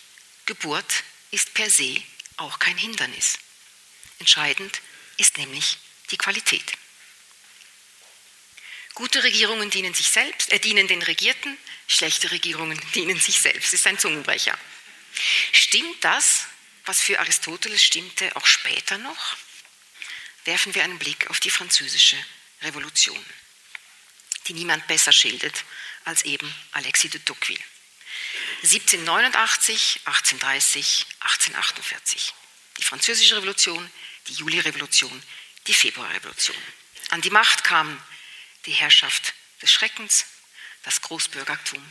Geburt 0.45 1.03
ist 1.31 1.53
per 1.53 1.69
se 1.69 2.01
auch 2.37 2.59
kein 2.59 2.77
Hindernis. 2.77 3.39
Entscheidend 4.19 4.81
ist 5.17 5.37
nämlich 5.37 5.77
die 6.11 6.17
Qualität. 6.17 6.73
Gute 8.93 9.23
Regierungen 9.23 9.69
dienen 9.69 9.93
sich 9.93 10.09
selbst, 10.09 10.51
äh, 10.51 10.59
dienen 10.59 10.87
den 10.87 11.01
Regierten, 11.01 11.57
schlechte 11.87 12.31
Regierungen 12.31 12.79
dienen 12.95 13.19
sich 13.19 13.39
selbst. 13.41 13.73
Das 13.73 13.81
ist 13.81 13.87
ein 13.87 13.99
Zungenbrecher. 13.99 14.57
Stimmt 15.51 16.03
das, 16.03 16.45
was 16.85 17.01
für 17.01 17.19
Aristoteles 17.19 17.83
stimmte, 17.83 18.35
auch 18.35 18.45
später 18.45 18.97
noch? 18.97 19.37
Werfen 20.45 20.75
wir 20.75 20.83
einen 20.83 20.99
Blick 20.99 21.29
auf 21.29 21.39
die 21.39 21.49
französische 21.49 22.23
Revolution, 22.61 23.25
die 24.47 24.53
niemand 24.53 24.85
besser 24.87 25.11
schildert 25.11 25.65
als 26.03 26.23
eben 26.23 26.53
Alexis 26.71 27.11
de 27.11 27.21
Tocqueville. 27.21 27.63
1789, 28.63 30.01
1830, 30.05 31.05
1848. 31.19 32.33
Die 32.77 32.83
französische 32.83 33.37
Revolution, 33.37 33.89
die 34.27 34.33
Juli-Revolution, 34.33 35.21
die 35.67 35.73
Februarrevolution. 35.73 36.57
An 37.09 37.21
die 37.21 37.29
Macht 37.29 37.63
kam 37.63 38.01
die 38.65 38.71
Herrschaft 38.71 39.33
des 39.61 39.71
Schreckens, 39.71 40.25
das 40.83 41.01
Großbürgertum, 41.01 41.83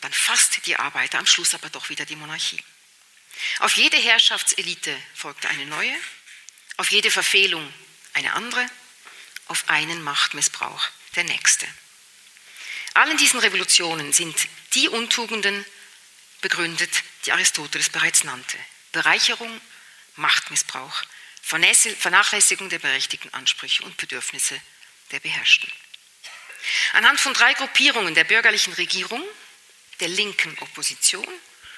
dann 0.00 0.12
fast 0.12 0.66
die 0.66 0.76
Arbeiter, 0.76 1.18
am 1.18 1.26
Schluss 1.26 1.54
aber 1.54 1.70
doch 1.70 1.88
wieder 1.88 2.04
die 2.04 2.16
Monarchie. 2.16 2.62
Auf 3.60 3.76
jede 3.76 3.96
Herrschaftselite 3.96 4.96
folgte 5.14 5.48
eine 5.48 5.66
neue, 5.66 5.96
auf 6.76 6.90
jede 6.90 7.10
Verfehlung 7.10 7.72
eine 8.14 8.32
andere, 8.34 8.68
auf 9.46 9.68
einen 9.68 10.02
Machtmissbrauch 10.02 10.88
der 11.14 11.24
nächste. 11.24 11.66
Allen 12.94 13.16
diesen 13.16 13.40
Revolutionen 13.40 14.12
sind 14.12 14.48
die 14.74 14.88
Untugenden 14.88 15.64
begründet, 16.42 16.90
die 17.24 17.32
Aristoteles 17.32 17.88
bereits 17.88 18.24
nannte. 18.24 18.58
Bereicherung, 18.92 19.60
Machtmissbrauch, 20.16 21.02
Vernachlässigung 21.42 22.68
der 22.68 22.78
berechtigten 22.78 23.32
Ansprüche 23.32 23.82
und 23.84 23.96
Bedürfnisse 23.96 24.60
der 25.10 25.20
Beherrschten. 25.20 25.72
Anhand 26.92 27.18
von 27.18 27.34
drei 27.34 27.54
Gruppierungen 27.54 28.14
der 28.14 28.24
bürgerlichen 28.24 28.72
Regierung, 28.74 29.24
der 30.00 30.08
linken 30.08 30.56
Opposition 30.58 31.26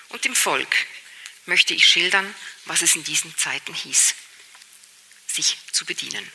und 0.09 0.25
dem 0.25 0.35
Volk 0.35 0.75
möchte 1.47 1.75
ich 1.75 1.87
schildern, 1.87 2.35
was 2.64 2.83
es 2.83 2.94
in 2.94 3.04
diesen 3.04 3.37
Zeiten 3.37 3.75
hieß, 3.75 4.14
sich 5.26 5.59
zu 5.73 5.85
bedienen. 5.85 6.30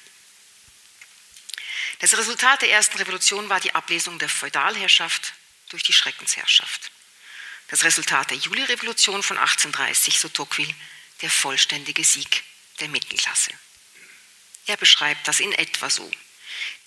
Das 2.00 2.17
Resultat 2.17 2.62
der 2.62 2.71
ersten 2.71 2.98
Revolution 2.98 3.50
war 3.50 3.59
die 3.59 3.75
Ablesung 3.75 4.19
der 4.19 4.29
Feudalherrschaft 4.29 5.33
durch 5.69 5.83
die 5.83 5.93
Schreckensherrschaft. 5.93 6.91
Das 7.69 7.83
Resultat 7.83 8.31
der 8.31 8.38
Julirevolution 8.38 9.21
von 9.21 9.38
1830, 9.38 10.19
so 10.19 10.29
Tocqueville, 10.29 10.73
der 11.21 11.29
vollständige 11.29 12.03
Sieg 12.03 12.43
der 12.79 12.88
Mittelklasse. 12.89 13.51
Er 14.65 14.77
beschreibt 14.77 15.27
das 15.27 15.39
in 15.39 15.51
etwa 15.53 15.89
so. 15.89 16.09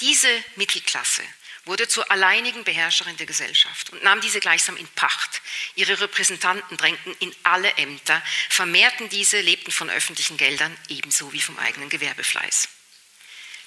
Diese 0.01 0.29
Mittelklasse 0.57 1.23
wurde 1.65 1.87
zur 1.87 2.11
alleinigen 2.11 2.65
Beherrscherin 2.65 3.17
der 3.17 3.27
Gesellschaft 3.27 3.91
und 3.91 4.03
nahm 4.03 4.21
diese 4.21 4.41
gleichsam 4.41 4.77
in 4.77 4.89
Pacht. 4.89 5.43
Ihre 5.77 6.01
Repräsentanten 6.01 6.77
drängten 6.77 7.15
in 7.21 7.35
alle 7.45 7.73
Ämter, 7.77 8.21
vermehrten 8.49 9.09
diese, 9.09 9.41
lebten 9.41 9.71
von 9.71 9.89
öffentlichen 9.89 10.37
Geldern 10.37 10.77
ebenso 10.89 11.33
wie 11.33 11.41
vom 11.41 11.59
eigenen 11.59 11.89
Gewerbefleiß. 11.89 12.69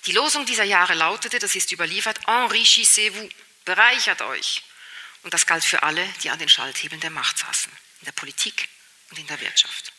Die 0.06 0.12
Losung 0.12 0.46
dieser 0.46 0.66
Jahre 0.66 0.94
lautete, 0.94 1.40
das 1.40 1.56
ist 1.56 1.72
überliefert, 1.72 2.20
enrichissez-vous, 2.28 3.30
bereichert 3.64 4.22
euch. 4.22 4.62
Und 5.26 5.34
das 5.34 5.48
galt 5.48 5.64
für 5.64 5.82
alle, 5.82 6.08
die 6.22 6.30
an 6.30 6.38
den 6.38 6.48
Schalthebeln 6.48 7.02
der 7.02 7.10
Macht 7.10 7.40
saßen, 7.40 7.72
in 8.02 8.06
der 8.06 8.12
Politik 8.12 8.70
und 9.10 9.18
in 9.18 9.26
der 9.26 9.42
Wirtschaft. 9.42 9.92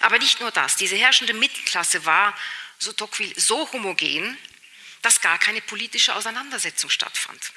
Aber 0.00 0.18
nicht 0.18 0.40
nur 0.40 0.50
das, 0.52 0.76
diese 0.76 0.96
herrschende 0.96 1.34
Mittelklasse 1.34 2.06
war, 2.06 2.34
so 2.78 2.94
Tocqueville, 2.94 3.38
so 3.38 3.70
homogen, 3.72 4.38
dass 5.02 5.20
gar 5.20 5.38
keine 5.38 5.60
politische 5.60 6.14
Auseinandersetzung 6.14 6.88
stattfand. 6.88 7.52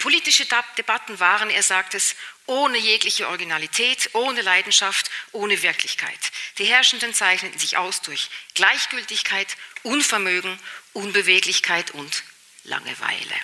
Politische 0.00 0.46
Debatten 0.76 1.18
waren, 1.18 1.48
er 1.48 1.62
sagt 1.62 1.94
es, 1.94 2.14
ohne 2.44 2.76
jegliche 2.76 3.26
Originalität, 3.28 4.10
ohne 4.12 4.42
Leidenschaft, 4.42 5.10
ohne 5.32 5.62
Wirklichkeit. 5.62 6.30
Die 6.58 6.66
Herrschenden 6.66 7.14
zeichneten 7.14 7.58
sich 7.58 7.78
aus 7.78 8.02
durch 8.02 8.28
Gleichgültigkeit, 8.52 9.56
Unvermögen, 9.82 10.60
Unbeweglichkeit 10.92 11.92
und 11.92 12.22
Langeweile. 12.64 13.40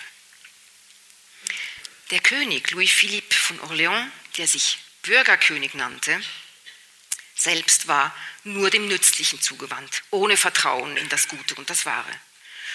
Der 2.09 2.19
König 2.21 2.71
Louis 2.71 2.91
Philippe 2.91 3.35
von 3.35 3.59
Orléans, 3.61 4.09
der 4.37 4.47
sich 4.47 4.77
Bürgerkönig 5.01 5.73
nannte, 5.73 6.21
selbst 7.35 7.87
war 7.87 8.15
nur 8.43 8.69
dem 8.69 8.87
Nützlichen 8.87 9.41
zugewandt, 9.41 10.03
ohne 10.09 10.37
Vertrauen 10.37 10.97
in 10.97 11.09
das 11.09 11.27
Gute 11.27 11.55
und 11.55 11.69
das 11.69 11.85
Wahre 11.85 12.11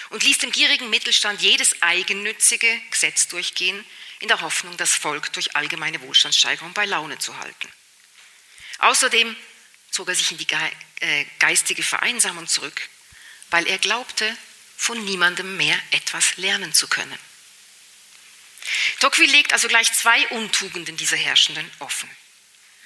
und 0.09 0.23
ließ 0.23 0.37
dem 0.37 0.51
gierigen 0.51 0.89
Mittelstand 0.91 1.41
jedes 1.41 1.81
eigennützige 1.81 2.81
Gesetz 2.91 3.27
durchgehen, 3.27 3.83
in 4.19 4.27
der 4.27 4.41
Hoffnung, 4.41 4.77
das 4.77 4.91
Volk 4.91 5.33
durch 5.33 5.55
allgemeine 5.55 6.01
Wohlstandssteigerung 6.01 6.71
bei 6.73 6.85
Laune 6.85 7.17
zu 7.17 7.37
halten. 7.39 7.67
Außerdem 8.77 9.35
zog 9.89 10.09
er 10.09 10.15
sich 10.15 10.31
in 10.31 10.37
die 10.37 10.47
äh, 10.99 11.25
geistige 11.39 11.83
Vereinsamung 11.83 12.47
zurück, 12.47 12.89
weil 13.49 13.67
er 13.67 13.79
glaubte, 13.79 14.37
von 14.77 15.03
niemandem 15.03 15.57
mehr 15.57 15.79
etwas 15.91 16.37
lernen 16.37 16.73
zu 16.73 16.87
können. 16.87 17.17
Tocqueville 18.99 19.31
legt 19.31 19.53
also 19.53 19.67
gleich 19.67 19.91
zwei 19.93 20.27
Untugenden 20.29 20.97
dieser 20.97 21.17
Herrschenden 21.17 21.69
offen. 21.79 22.09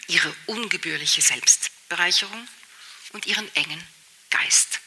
Ihre 0.07 0.33
ungebührliche 0.45 1.21
Selbstbereicherung 1.21 2.47
und 3.11 3.25
ihren 3.25 3.53
engen 3.55 3.85
Geist. 4.29 4.79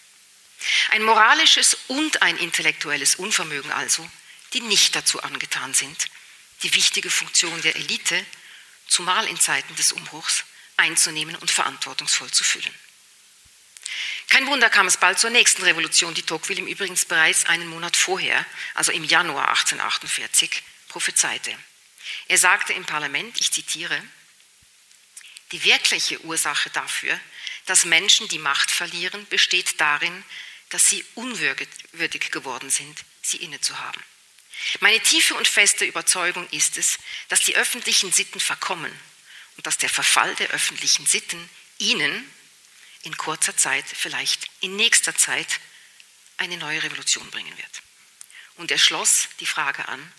Ein 0.90 1.02
moralisches 1.04 1.76
und 1.88 2.22
ein 2.22 2.36
intellektuelles 2.36 3.14
Unvermögen 3.14 3.72
also, 3.72 4.08
die 4.52 4.60
nicht 4.60 4.94
dazu 4.94 5.22
angetan 5.22 5.74
sind, 5.74 6.06
die 6.62 6.74
wichtige 6.74 7.10
Funktion 7.10 7.62
der 7.62 7.76
Elite, 7.76 8.24
zumal 8.86 9.26
in 9.26 9.38
Zeiten 9.38 9.74
des 9.76 9.92
Umbruchs, 9.92 10.44
einzunehmen 10.76 11.36
und 11.36 11.50
verantwortungsvoll 11.50 12.30
zu 12.30 12.44
füllen. 12.44 12.74
Kein 14.28 14.46
Wunder 14.46 14.70
kam 14.70 14.86
es 14.86 14.96
bald 14.96 15.18
zur 15.18 15.30
nächsten 15.30 15.62
Revolution, 15.62 16.14
die 16.14 16.22
Tocqueville 16.22 16.60
im 16.60 16.66
Übrigen 16.66 16.98
bereits 17.08 17.46
einen 17.46 17.68
Monat 17.68 17.96
vorher, 17.96 18.44
also 18.74 18.92
im 18.92 19.04
Januar 19.04 19.48
1848, 19.48 20.62
prophezeite. 20.90 21.56
Er 22.28 22.36
sagte 22.36 22.72
im 22.74 22.84
Parlament, 22.84 23.40
ich 23.40 23.50
zitiere, 23.52 24.02
die 25.52 25.64
wirkliche 25.64 26.20
Ursache 26.20 26.68
dafür, 26.70 27.18
dass 27.66 27.84
Menschen 27.84 28.28
die 28.28 28.38
Macht 28.38 28.70
verlieren, 28.70 29.26
besteht 29.28 29.80
darin, 29.80 30.24
dass 30.68 30.88
sie 30.88 31.04
unwürdig 31.14 32.30
geworden 32.30 32.70
sind, 32.70 33.04
sie 33.22 33.38
innezuhaben. 33.38 34.02
Meine 34.80 35.00
tiefe 35.00 35.34
und 35.34 35.48
feste 35.48 35.84
Überzeugung 35.84 36.48
ist 36.50 36.76
es, 36.76 36.98
dass 37.28 37.40
die 37.40 37.56
öffentlichen 37.56 38.12
Sitten 38.12 38.40
verkommen 38.40 38.92
und 39.56 39.66
dass 39.66 39.78
der 39.78 39.88
Verfall 39.88 40.34
der 40.36 40.50
öffentlichen 40.50 41.06
Sitten 41.06 41.48
ihnen 41.78 42.28
in 43.02 43.16
kurzer 43.16 43.56
Zeit, 43.56 43.84
vielleicht 43.86 44.50
in 44.60 44.76
nächster 44.76 45.16
Zeit, 45.16 45.60
eine 46.36 46.56
neue 46.56 46.82
Revolution 46.82 47.30
bringen 47.30 47.56
wird. 47.56 47.82
Und 48.56 48.70
er 48.70 48.78
schloss 48.78 49.28
die 49.40 49.46
Frage 49.46 49.88
an, 49.88 50.12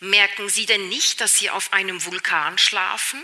merken 0.00 0.48
Sie 0.48 0.66
denn 0.66 0.88
nicht, 0.88 1.20
dass 1.20 1.36
Sie 1.36 1.50
auf 1.50 1.72
einem 1.72 2.04
Vulkan 2.04 2.58
schlafen? 2.58 3.22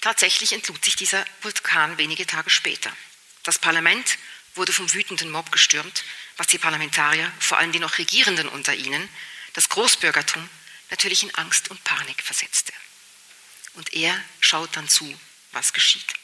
Tatsächlich 0.00 0.52
entlud 0.52 0.84
sich 0.84 0.96
dieser 0.96 1.24
Vulkan 1.42 1.98
wenige 1.98 2.26
Tage 2.26 2.50
später. 2.50 2.94
Das 3.42 3.58
Parlament 3.58 4.18
wurde 4.54 4.72
vom 4.72 4.92
wütenden 4.92 5.30
Mob 5.30 5.50
gestürmt, 5.52 6.04
was 6.36 6.46
die 6.46 6.58
Parlamentarier, 6.58 7.32
vor 7.40 7.58
allem 7.58 7.72
die 7.72 7.80
noch 7.80 7.98
Regierenden 7.98 8.48
unter 8.48 8.74
ihnen, 8.74 9.08
das 9.54 9.68
Großbürgertum 9.68 10.48
natürlich 10.90 11.22
in 11.22 11.34
Angst 11.34 11.68
und 11.70 11.82
Panik 11.84 12.22
versetzte. 12.22 12.72
Und 13.74 13.92
er 13.92 14.22
schaut 14.40 14.76
dann 14.76 14.88
zu, 14.88 15.18
was 15.52 15.72
geschieht. 15.72 16.14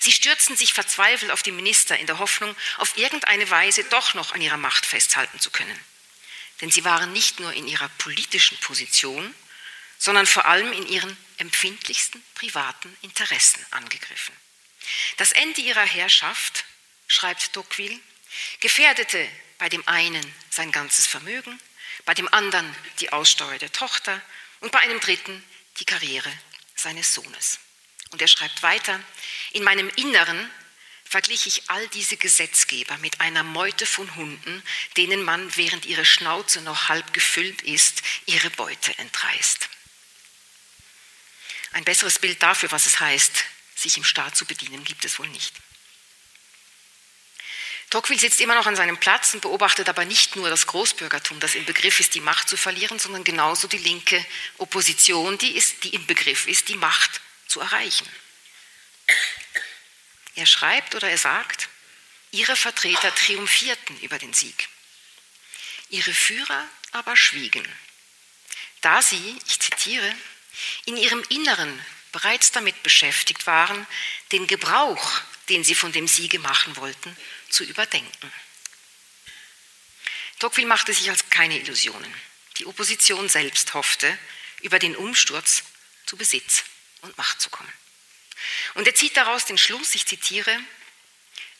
Sie 0.00 0.12
stürzten 0.12 0.56
sich 0.56 0.72
verzweifelt 0.72 1.30
auf 1.30 1.42
die 1.42 1.52
Minister 1.52 1.98
in 1.98 2.06
der 2.06 2.18
Hoffnung, 2.18 2.54
auf 2.78 2.96
irgendeine 2.96 3.48
Weise 3.50 3.84
doch 3.84 4.14
noch 4.14 4.32
an 4.32 4.40
ihrer 4.40 4.56
Macht 4.56 4.86
festhalten 4.86 5.38
zu 5.40 5.50
können. 5.50 5.78
Denn 6.60 6.70
sie 6.70 6.84
waren 6.84 7.12
nicht 7.12 7.40
nur 7.40 7.52
in 7.52 7.68
ihrer 7.68 7.88
politischen 7.90 8.58
Position, 8.58 9.34
sondern 9.98 10.26
vor 10.26 10.46
allem 10.46 10.72
in 10.72 10.86
ihren 10.86 11.16
empfindlichsten 11.38 12.22
privaten 12.34 12.96
Interessen 13.02 13.64
angegriffen. 13.70 14.34
Das 15.16 15.32
Ende 15.32 15.60
ihrer 15.60 15.84
Herrschaft, 15.84 16.64
schreibt 17.06 17.52
Tocqueville, 17.52 17.98
gefährdete 18.60 19.28
bei 19.58 19.68
dem 19.68 19.86
einen 19.88 20.34
sein 20.50 20.70
ganzes 20.72 21.06
Vermögen, 21.06 21.60
bei 22.04 22.14
dem 22.14 22.32
anderen 22.32 22.74
die 23.00 23.12
Aussteuer 23.12 23.58
der 23.58 23.72
Tochter 23.72 24.20
und 24.60 24.72
bei 24.72 24.80
einem 24.80 25.00
dritten 25.00 25.44
die 25.78 25.84
Karriere 25.84 26.32
seines 26.74 27.14
Sohnes. 27.14 27.58
Und 28.10 28.22
er 28.22 28.28
schreibt 28.28 28.62
weiter, 28.62 29.00
in 29.52 29.64
meinem 29.64 29.88
Inneren 29.96 30.50
verglich 31.08 31.46
ich 31.46 31.70
all 31.70 31.88
diese 31.88 32.16
Gesetzgeber 32.16 32.96
mit 32.98 33.20
einer 33.20 33.42
Meute 33.42 33.86
von 33.86 34.14
Hunden, 34.16 34.62
denen 34.96 35.22
man, 35.22 35.56
während 35.56 35.86
ihre 35.86 36.04
Schnauze 36.04 36.60
noch 36.60 36.88
halb 36.88 37.12
gefüllt 37.14 37.62
ist, 37.62 38.02
ihre 38.26 38.50
Beute 38.50 38.96
entreißt. 38.98 39.68
Ein 41.72 41.84
besseres 41.84 42.18
Bild 42.18 42.42
dafür, 42.42 42.70
was 42.72 42.86
es 42.86 43.00
heißt, 43.00 43.44
sich 43.74 43.96
im 43.96 44.04
Staat 44.04 44.36
zu 44.36 44.44
bedienen, 44.44 44.84
gibt 44.84 45.04
es 45.04 45.18
wohl 45.18 45.28
nicht. 45.28 45.54
Tocqueville 47.90 48.20
sitzt 48.20 48.40
immer 48.42 48.54
noch 48.54 48.66
an 48.66 48.76
seinem 48.76 48.98
Platz 48.98 49.32
und 49.32 49.40
beobachtet 49.40 49.88
aber 49.88 50.04
nicht 50.04 50.36
nur 50.36 50.50
das 50.50 50.66
Großbürgertum, 50.66 51.40
das 51.40 51.54
im 51.54 51.64
Begriff 51.64 52.00
ist, 52.00 52.14
die 52.14 52.20
Macht 52.20 52.48
zu 52.48 52.58
verlieren, 52.58 52.98
sondern 52.98 53.24
genauso 53.24 53.66
die 53.66 53.78
linke 53.78 54.24
Opposition, 54.58 55.38
die, 55.38 55.56
ist, 55.56 55.84
die 55.84 55.94
im 55.94 56.06
Begriff 56.06 56.46
ist, 56.46 56.68
die 56.68 56.76
Macht 56.76 57.22
zu 57.46 57.60
erreichen. 57.60 58.06
Er 60.38 60.46
schreibt 60.46 60.94
oder 60.94 61.10
er 61.10 61.18
sagt, 61.18 61.68
ihre 62.30 62.54
Vertreter 62.54 63.12
triumphierten 63.12 63.98
über 64.02 64.20
den 64.20 64.32
Sieg. 64.32 64.68
Ihre 65.88 66.14
Führer 66.14 66.64
aber 66.92 67.16
schwiegen, 67.16 67.66
da 68.80 69.02
sie, 69.02 69.36
ich 69.48 69.58
zitiere, 69.58 70.14
in 70.84 70.96
ihrem 70.96 71.24
Inneren 71.28 71.84
bereits 72.12 72.52
damit 72.52 72.84
beschäftigt 72.84 73.48
waren, 73.48 73.84
den 74.30 74.46
Gebrauch, 74.46 75.20
den 75.48 75.64
sie 75.64 75.74
von 75.74 75.90
dem 75.90 76.06
Siege 76.06 76.38
machen 76.38 76.76
wollten, 76.76 77.16
zu 77.50 77.64
überdenken. 77.64 78.32
Tocqueville 80.38 80.68
machte 80.68 80.94
sich 80.94 81.10
als 81.10 81.28
keine 81.30 81.58
Illusionen. 81.58 82.14
Die 82.58 82.66
Opposition 82.66 83.28
selbst 83.28 83.74
hoffte, 83.74 84.16
über 84.60 84.78
den 84.78 84.94
Umsturz 84.94 85.64
zu 86.06 86.16
Besitz 86.16 86.62
und 87.00 87.18
Macht 87.18 87.40
zu 87.40 87.50
kommen. 87.50 87.72
Und 88.74 88.86
er 88.86 88.94
zieht 88.94 89.16
daraus 89.16 89.44
den 89.44 89.58
Schluss, 89.58 89.94
ich 89.94 90.06
zitiere, 90.06 90.58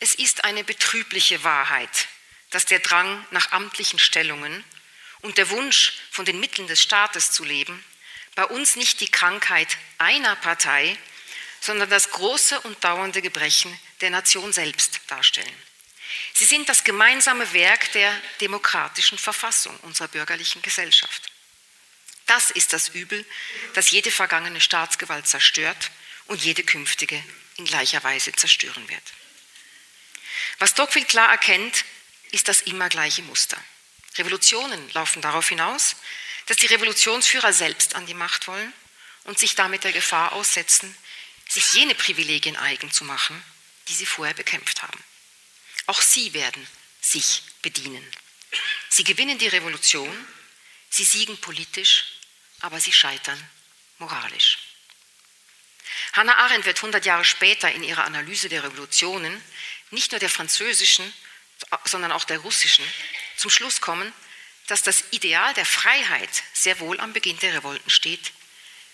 es 0.01 0.15
ist 0.15 0.45
eine 0.45 0.65
betrübliche 0.65 1.43
Wahrheit, 1.43 2.09
dass 2.51 2.67
der 2.67 2.79
Drang 2.79 3.27
nach 3.31 3.53
amtlichen 3.53 3.99
Stellungen 3.99 4.65
und 5.21 5.39
der 5.39 5.51
Wunsch, 5.51 5.95
von 6.11 6.25
den 6.25 6.41
Mitteln 6.41 6.69
des 6.69 6.81
Staates 6.81 7.33
zu 7.33 7.45
leben, 7.45 7.85
bei 8.35 8.45
uns 8.45 8.77
nicht 8.77 9.01
die 9.01 9.11
Krankheit 9.11 9.77
einer 9.99 10.37
Partei, 10.37 10.97
sondern 11.61 11.91
das 11.91 12.11
große 12.11 12.61
und 12.61 12.83
dauernde 12.85 13.21
Gebrechen 13.21 13.77
der 14.01 14.11
Nation 14.11 14.53
selbst 14.53 15.01
darstellen. 15.09 15.63
Sie 16.35 16.45
sind 16.45 16.69
das 16.69 16.85
gemeinsame 16.85 17.53
Werk 17.53 17.91
der 17.93 18.15
demokratischen 18.41 19.19
Verfassung 19.19 19.77
unserer 19.81 20.09
bürgerlichen 20.09 20.63
Gesellschaft. 20.63 21.33
Das 22.27 22.51
ist 22.51 22.73
das 22.73 22.91
Übel, 22.91 23.25
das 23.75 23.91
jede 23.91 24.11
vergangene 24.11 24.61
Staatsgewalt 24.61 25.27
zerstört 25.27 25.91
und 26.29 26.45
jede 26.45 26.63
künftige 26.63 27.23
in 27.57 27.65
gleicher 27.65 28.03
Weise 28.05 28.33
zerstören 28.33 28.89
wird. 28.89 29.03
Was 30.59 30.75
Tocqueville 30.75 31.07
klar 31.07 31.31
erkennt, 31.31 31.85
ist 32.31 32.49
das 32.49 32.63
immer 32.63 32.89
gleiche 32.89 33.23
Muster. 33.23 33.63
Revolutionen 34.17 34.93
laufen 34.93 35.23
darauf 35.23 35.49
hinaus, 35.49 35.97
dass 36.47 36.57
die 36.57 36.67
Revolutionsführer 36.67 37.53
selbst 37.53 37.95
an 37.95 38.07
die 38.07 38.15
Macht 38.15 38.47
wollen 38.47 38.73
und 39.25 39.39
sich 39.39 39.55
damit 39.55 39.85
der 39.85 39.93
Gefahr 39.93 40.33
aussetzen, 40.33 40.95
sich 41.49 41.73
jene 41.75 41.95
Privilegien 41.95 42.57
eigen 42.57 42.91
zu 42.91 43.05
machen, 43.05 43.43
die 43.89 43.95
sie 43.95 44.07
vorher 44.07 44.35
bekämpft 44.35 44.83
haben. 44.83 45.03
Auch 45.87 46.01
sie 46.01 46.33
werden 46.35 46.67
sich 47.01 47.43
bedienen. 47.63 48.05
Sie 48.89 49.05
gewinnen 49.05 49.39
die 49.39 49.49
Revolution, 49.49 50.27
sie 50.91 51.05
siegen 51.05 51.39
politisch, 51.41 52.05
aber 52.61 52.81
sie 52.81 52.93
scheitern 52.93 53.43
moralisch. 53.99 54.59
Hannah 56.13 56.37
Arendt 56.37 56.67
wird 56.67 56.79
100 56.79 57.05
Jahre 57.05 57.25
später 57.25 57.71
in 57.71 57.83
ihrer 57.83 58.05
Analyse 58.05 58.49
der 58.49 58.63
Revolutionen, 58.65 59.43
nicht 59.91 60.13
nur 60.13 60.19
der 60.19 60.31
französischen, 60.31 61.13
sondern 61.85 62.13
auch 62.13 62.25
der 62.25 62.39
russischen, 62.39 62.85
zum 63.37 63.51
Schluss 63.51 63.81
kommen, 63.81 64.13
dass 64.67 64.83
das 64.83 65.05
Ideal 65.11 65.55
der 65.55 65.67
Freiheit 65.67 66.43
sehr 66.53 66.79
wohl 66.81 67.01
am 67.01 67.13
Beginn 67.13 67.39
der 67.39 67.55
Revolten 67.55 67.91
steht, 67.91 68.33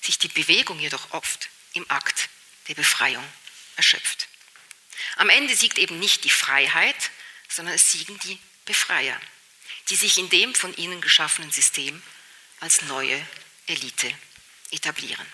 sich 0.01 0.19
die 0.19 0.29
Bewegung 0.29 0.79
jedoch 0.79 1.13
oft 1.13 1.49
im 1.73 1.91
Akt 1.91 2.29
der 2.69 2.75
Befreiung 2.75 3.25
erschöpft. 3.77 4.29
Am 5.17 5.29
Ende 5.29 5.57
siegt 5.57 5.79
eben 5.79 5.99
nicht 5.99 6.25
die 6.25 6.31
Freiheit, 6.31 7.11
sondern 7.49 7.75
es 7.75 7.91
siegen 7.91 8.19
die 8.21 8.39
Befreier, 8.65 9.21
die 9.89 9.97
sich 9.97 10.19
in 10.19 10.31
dem 10.31 10.55
von 10.55 10.75
ihnen 10.77 11.01
geschaffenen 11.01 11.51
System 11.51 12.03
als 12.61 12.83
neue 12.83 13.21
Elite 13.67 14.13
etablieren. 14.71 15.27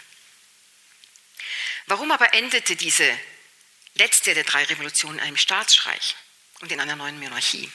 Warum 1.90 2.12
aber 2.12 2.32
endete 2.34 2.76
diese 2.76 3.18
letzte 3.94 4.32
der 4.32 4.44
drei 4.44 4.62
Revolutionen 4.62 5.18
in 5.18 5.24
einem 5.24 5.36
Staatsstreich 5.36 6.14
und 6.60 6.70
in 6.70 6.78
einer 6.78 6.94
neuen 6.94 7.18
Monarchie? 7.18 7.68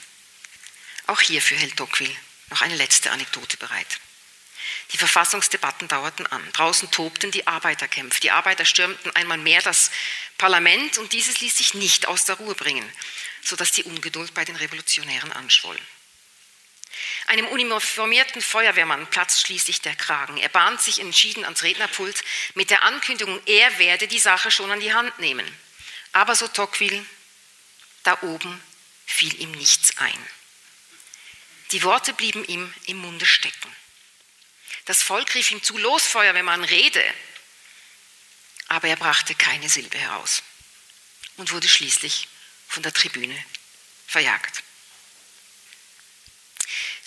Auch 1.08 1.20
hierfür 1.20 1.58
hält 1.58 1.76
Tocqueville 1.76 2.16
noch 2.50 2.62
eine 2.62 2.78
letzte 2.78 3.12
Anekdote 3.12 3.58
bereit. 3.58 4.00
Die 4.94 4.98
Verfassungsdebatten 4.98 5.90
dauerten 5.90 6.26
an. 6.28 6.50
Draußen 6.54 6.90
tobten 6.92 7.32
die 7.32 7.46
Arbeiterkämpfe. 7.46 8.22
Die 8.22 8.32
Arbeiter 8.32 8.64
stürmten 8.64 9.14
einmal 9.18 9.38
mehr 9.38 9.62
das 9.62 9.92
Parlament 10.38 10.98
und 10.98 11.12
dieses 11.12 11.42
ließ 11.42 11.58
sich 11.58 11.74
nicht 11.74 12.08
aus 12.08 12.24
der 12.24 12.36
Ruhe 12.36 12.56
bringen, 12.56 12.90
sodass 13.44 13.74
die 13.74 13.84
Ungeduld 13.84 14.34
bei 14.34 14.46
den 14.46 14.56
Revolutionären 14.56 15.34
anschwoll. 15.34 15.78
Einem 17.28 17.48
uniformierten 17.48 18.42
Feuerwehrmann 18.42 19.08
platzt 19.08 19.42
schließlich 19.42 19.82
der 19.82 19.96
Kragen. 19.96 20.38
Er 20.38 20.50
bahnt 20.50 20.82
sich 20.82 21.00
entschieden 21.00 21.44
ans 21.44 21.64
Rednerpult 21.64 22.24
mit 22.54 22.70
der 22.70 22.84
Ankündigung, 22.84 23.42
er 23.46 23.78
werde 23.80 24.08
die 24.08 24.20
Sache 24.20 24.52
schon 24.52 24.72
an 24.72 24.80
die 24.80 24.94
Hand 24.94 25.18
nehmen. 25.20 25.46
Aber 26.12 26.36
so 26.36 26.48
Tocqueville, 26.48 27.06
da 28.04 28.22
oben 28.22 28.62
fiel 29.06 29.40
ihm 29.42 29.52
nichts 29.52 29.98
ein. 29.98 30.28
Die 31.72 31.84
Worte 31.84 32.14
blieben 32.14 32.46
ihm 32.46 32.74
im 32.86 32.98
Munde 32.98 33.26
stecken. 33.26 33.76
Das 34.86 35.02
Volk 35.02 35.34
rief 35.34 35.50
ihm 35.52 35.64
zu, 35.64 35.78
los 35.78 36.04
Feuerwehrmann, 36.04 36.64
rede. 36.64 37.04
Aber 38.68 38.88
er 38.88 38.96
brachte 38.96 39.34
keine 39.36 39.68
Silbe 39.70 39.98
heraus 39.98 40.44
und 41.38 41.52
wurde 41.52 41.68
schließlich 41.68 42.28
von 42.68 42.84
der 42.84 42.94
Tribüne 42.94 43.44
verjagt. 44.08 44.64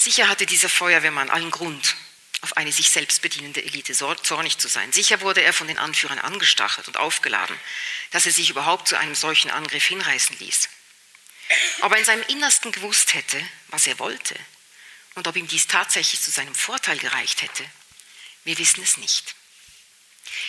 Sicher 0.00 0.28
hatte 0.28 0.46
dieser 0.46 0.68
Feuerwehrmann 0.68 1.28
allen 1.28 1.50
Grund, 1.50 1.96
auf 2.40 2.56
eine 2.56 2.70
sich 2.70 2.88
selbst 2.88 3.20
bedienende 3.20 3.64
Elite 3.64 3.92
zornig 3.94 4.56
zu 4.56 4.68
sein. 4.68 4.92
Sicher 4.92 5.20
wurde 5.22 5.42
er 5.42 5.52
von 5.52 5.66
den 5.66 5.76
Anführern 5.76 6.20
angestachelt 6.20 6.86
und 6.86 6.96
aufgeladen, 6.96 7.58
dass 8.12 8.24
er 8.24 8.30
sich 8.30 8.48
überhaupt 8.48 8.86
zu 8.86 8.96
einem 8.96 9.16
solchen 9.16 9.50
Angriff 9.50 9.86
hinreißen 9.86 10.38
ließ. 10.38 10.68
Ob 11.80 11.90
er 11.90 11.98
in 11.98 12.04
seinem 12.04 12.22
Innersten 12.28 12.70
gewusst 12.70 13.14
hätte, 13.14 13.44
was 13.68 13.88
er 13.88 13.98
wollte 13.98 14.36
und 15.16 15.26
ob 15.26 15.34
ihm 15.34 15.48
dies 15.48 15.66
tatsächlich 15.66 16.20
zu 16.20 16.30
seinem 16.30 16.54
Vorteil 16.54 16.98
gereicht 16.98 17.42
hätte, 17.42 17.64
wir 18.44 18.56
wissen 18.56 18.84
es 18.84 18.98
nicht. 18.98 19.34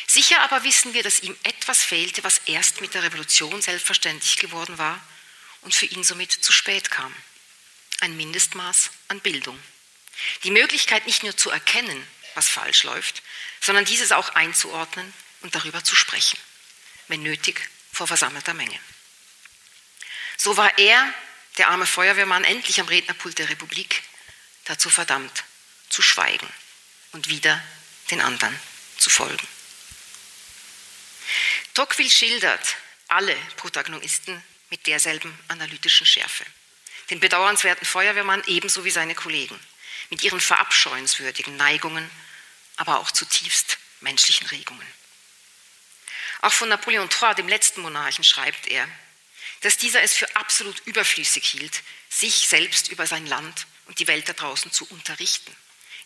Sicher 0.06 0.42
aber 0.42 0.64
wissen 0.64 0.94
wir, 0.94 1.02
dass 1.02 1.22
ihm 1.22 1.36
etwas 1.42 1.84
fehlte, 1.84 2.24
was 2.24 2.42
erst 2.46 2.82
mit 2.82 2.94
der 2.94 3.02
Revolution 3.02 3.64
selbstverständlich 3.64 4.36
geworden 4.36 4.78
war 4.78 5.04
und 5.62 5.74
für 5.74 5.88
ihn 5.88 6.04
somit 6.04 6.32
zu 6.32 6.52
spät 6.52 6.92
kam 6.92 7.16
ein 8.02 8.16
Mindestmaß 8.16 8.92
an 9.08 9.20
Bildung. 9.20 9.62
Die 10.44 10.52
Möglichkeit, 10.52 11.06
nicht 11.06 11.24
nur 11.24 11.36
zu 11.36 11.50
erkennen, 11.50 12.06
was 12.36 12.50
falsch 12.50 12.84
läuft, 12.84 13.24
sondern 13.62 13.86
dieses 13.86 14.12
auch 14.12 14.30
einzuordnen 14.30 15.14
und 15.42 15.56
darüber 15.56 15.84
zu 15.84 15.96
sprechen, 15.96 16.38
wenn 17.08 17.24
nötig 17.24 17.70
vor 17.92 18.08
versammelter 18.08 18.54
Menge. 18.54 18.80
So 20.38 20.58
war 20.58 20.78
er, 20.78 21.14
der 21.58 21.70
arme 21.70 21.86
Feuerwehrmann, 21.86 22.44
endlich 22.44 22.80
am 22.80 22.88
Rednerpult 22.88 23.38
der 23.38 23.50
Republik 23.50 24.04
dazu 24.66 24.90
verdammt, 24.90 25.44
zu 25.90 26.02
schweigen 26.02 26.48
und 27.12 27.28
wieder 27.28 27.62
den 28.12 28.22
anderen 28.22 28.58
zu 28.98 29.10
folgen. 29.10 29.48
Tocqueville 31.74 32.10
schildert 32.10 32.76
alle 33.08 33.36
Protagonisten 33.58 34.44
mit 34.70 34.86
derselben 34.88 35.38
analytischen 35.48 36.06
Schärfe 36.06 36.46
den 37.10 37.20
bedauernswerten 37.20 37.86
Feuerwehrmann 37.86 38.44
ebenso 38.48 38.86
wie 38.86 38.92
seine 38.92 39.16
Kollegen, 39.16 39.60
mit 40.10 40.24
ihren 40.24 40.42
verabscheuenswürdigen 40.42 41.56
Neigungen, 41.58 42.10
aber 42.78 43.00
auch 43.00 43.12
zutiefst 43.12 43.78
menschlichen 44.02 44.48
Regungen. 44.48 44.88
Auch 46.42 46.54
von 46.54 46.70
Napoleon 46.70 47.10
III, 47.10 47.36
dem 47.36 47.48
letzten 47.48 47.82
Monarchen, 47.82 48.24
schreibt 48.24 48.68
er, 48.68 48.88
dass 49.62 49.78
dieser 49.78 50.02
es 50.02 50.14
für 50.14 50.36
absolut 50.36 50.80
überflüssig 50.86 51.46
hielt, 51.46 51.82
sich 52.10 52.48
selbst 52.48 52.88
über 52.90 53.06
sein 53.06 53.26
Land 53.26 53.68
und 53.86 54.00
die 54.00 54.08
Welt 54.08 54.30
da 54.30 54.34
draußen 54.34 54.72
zu 54.72 54.86
unterrichten. 54.90 55.54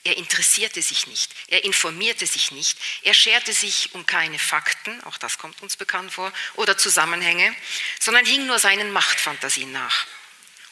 Er 0.05 0.17
interessierte 0.17 0.81
sich 0.81 1.07
nicht, 1.07 1.33
er 1.47 1.63
informierte 1.63 2.25
sich 2.25 2.51
nicht, 2.51 2.77
er 3.03 3.13
scherte 3.13 3.53
sich 3.53 3.93
um 3.93 4.05
keine 4.05 4.39
Fakten, 4.39 5.01
auch 5.03 5.17
das 5.17 5.37
kommt 5.37 5.61
uns 5.61 5.77
bekannt 5.77 6.11
vor, 6.11 6.33
oder 6.55 6.77
Zusammenhänge, 6.77 7.55
sondern 7.99 8.25
hing 8.25 8.45
nur 8.45 8.59
seinen 8.59 8.91
Machtfantasien 8.91 9.71
nach 9.71 10.07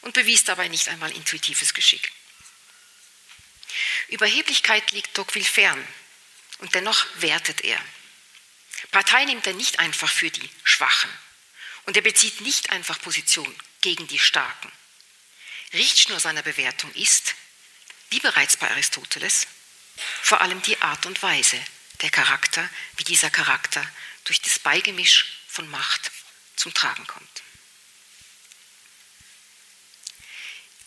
und 0.02 0.14
bewies 0.14 0.44
dabei 0.44 0.68
nicht 0.68 0.88
einmal 0.90 1.12
intuitives 1.12 1.74
Geschick. 1.74 2.12
Überheblichkeit 4.10 4.92
liegt 4.92 5.14
Tocqueville 5.14 5.46
fern 5.46 5.88
und 6.60 6.76
dennoch 6.76 7.06
wertet 7.16 7.62
er. 7.62 7.80
Partei 8.92 9.26
nimmt 9.26 9.46
er 9.48 9.54
nicht 9.54 9.80
einfach 9.80 10.12
für 10.12 10.30
die 10.30 10.50
Schwachen 10.64 11.10
und 11.86 11.96
er 11.96 12.04
bezieht 12.04 12.42
nicht 12.42 12.72
einfach 12.72 13.00
Position 13.02 13.56
gegen 13.82 14.08
die 14.08 14.20
Starken. 14.20 14.72
Richtschnur 15.74 16.20
seiner 16.20 16.44
Bewertung 16.44 16.92
ist, 16.94 17.36
wie 18.10 18.20
bereits 18.20 18.58
bei 18.58 18.70
Aristoteles, 18.70 19.48
vor 20.22 20.42
allem 20.42 20.62
die 20.64 20.82
Art 20.82 21.06
und 21.06 21.22
Weise, 21.24 21.64
der 22.02 22.10
Charakter, 22.10 22.68
wie 22.98 23.04
dieser 23.04 23.30
Charakter 23.30 23.88
durch 24.26 24.42
das 24.42 24.60
Beigemisch 24.60 25.40
von 25.48 25.70
Macht 25.70 26.12
zum 26.56 26.74
Tragen 26.74 27.08
kommt. 27.08 27.44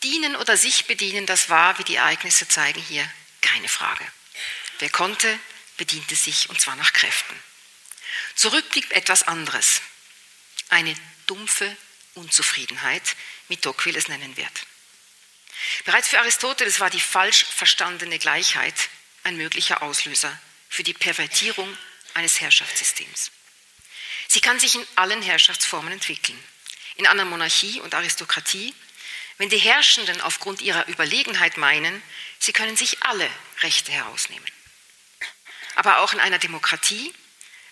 Dienen 0.04 0.36
oder 0.36 0.56
sich 0.56 0.84
bedienen, 0.84 1.26
das 1.26 1.48
war, 1.48 1.78
wie 1.78 1.84
die 1.84 1.96
Ereignisse 1.96 2.46
zeigen, 2.46 2.82
hier 2.82 3.10
keine 3.40 3.68
Frage. 3.68 4.06
Wer 4.78 4.90
konnte, 4.90 5.38
bediente 5.76 6.14
sich 6.14 6.50
und 6.50 6.60
zwar 6.60 6.76
nach 6.76 6.92
Kräften. 6.92 7.34
Zurück 8.34 8.68
blieb 8.70 8.92
etwas 8.92 9.22
anderes. 9.22 9.80
Eine 10.68 10.94
dumpfe 11.26 11.76
Unzufriedenheit, 12.14 13.16
wie 13.48 13.56
Tocqueville 13.56 13.98
es 13.98 14.08
nennen 14.08 14.36
wird. 14.36 14.66
Bereits 15.84 16.08
für 16.08 16.18
Aristoteles 16.18 16.80
war 16.80 16.90
die 16.90 17.00
falsch 17.00 17.46
verstandene 17.46 18.18
Gleichheit 18.18 18.74
ein 19.22 19.36
möglicher 19.36 19.82
Auslöser 19.82 20.38
für 20.68 20.82
die 20.82 20.94
Pervertierung 20.94 21.76
eines 22.12 22.40
Herrschaftssystems. 22.40 23.30
Sie 24.28 24.40
kann 24.40 24.60
sich 24.60 24.74
in 24.74 24.86
allen 24.96 25.22
Herrschaftsformen 25.22 25.92
entwickeln. 25.92 26.38
In 26.96 27.06
einer 27.06 27.24
Monarchie 27.24 27.80
und 27.80 27.94
Aristokratie 27.94 28.74
wenn 29.38 29.48
die 29.48 29.58
Herrschenden 29.58 30.20
aufgrund 30.20 30.62
ihrer 30.62 30.86
Überlegenheit 30.88 31.56
meinen, 31.56 32.02
sie 32.38 32.52
können 32.52 32.76
sich 32.76 33.02
alle 33.02 33.28
Rechte 33.62 33.92
herausnehmen. 33.92 34.46
Aber 35.74 35.98
auch 35.98 36.12
in 36.12 36.20
einer 36.20 36.38
Demokratie, 36.38 37.12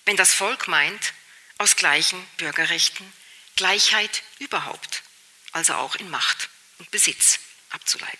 wenn 0.04 0.16
das 0.16 0.34
Volk 0.34 0.68
meint, 0.68 1.12
aus 1.58 1.76
gleichen 1.76 2.24
Bürgerrechten 2.36 3.12
Gleichheit 3.54 4.22
überhaupt, 4.38 5.02
also 5.52 5.74
auch 5.74 5.94
in 5.96 6.10
Macht 6.10 6.48
und 6.78 6.90
Besitz 6.90 7.38
abzuleiten. 7.70 8.18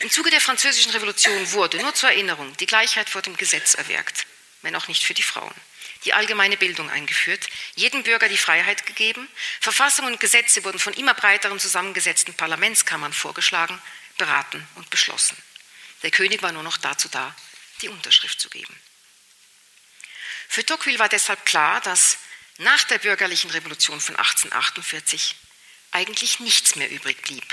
Im 0.00 0.10
Zuge 0.10 0.30
der 0.30 0.40
Französischen 0.40 0.92
Revolution 0.92 1.52
wurde, 1.52 1.78
nur 1.78 1.94
zur 1.94 2.10
Erinnerung, 2.10 2.56
die 2.58 2.66
Gleichheit 2.66 3.08
vor 3.08 3.22
dem 3.22 3.36
Gesetz 3.36 3.74
erwirkt, 3.74 4.26
wenn 4.62 4.76
auch 4.76 4.88
nicht 4.88 5.02
für 5.02 5.14
die 5.14 5.22
Frauen 5.22 5.54
die 6.04 6.12
allgemeine 6.12 6.56
Bildung 6.56 6.90
eingeführt, 6.90 7.48
jedem 7.74 8.02
Bürger 8.02 8.28
die 8.28 8.38
Freiheit 8.38 8.86
gegeben, 8.86 9.28
Verfassung 9.60 10.06
und 10.06 10.20
Gesetze 10.20 10.64
wurden 10.64 10.78
von 10.78 10.92
immer 10.94 11.14
breiteren 11.14 11.58
zusammengesetzten 11.58 12.34
Parlamentskammern 12.34 13.12
vorgeschlagen, 13.12 13.80
beraten 14.18 14.66
und 14.74 14.90
beschlossen. 14.90 15.36
Der 16.02 16.10
König 16.10 16.42
war 16.42 16.52
nur 16.52 16.62
noch 16.62 16.76
dazu 16.76 17.08
da, 17.08 17.34
die 17.80 17.88
Unterschrift 17.88 18.40
zu 18.40 18.50
geben. 18.50 18.78
Für 20.48 20.64
Tocqueville 20.64 20.98
war 20.98 21.08
deshalb 21.08 21.44
klar, 21.46 21.80
dass 21.80 22.18
nach 22.58 22.84
der 22.84 22.98
bürgerlichen 22.98 23.50
Revolution 23.50 24.00
von 24.00 24.16
1848 24.16 25.34
eigentlich 25.90 26.40
nichts 26.40 26.76
mehr 26.76 26.90
übrig 26.90 27.22
blieb, 27.22 27.46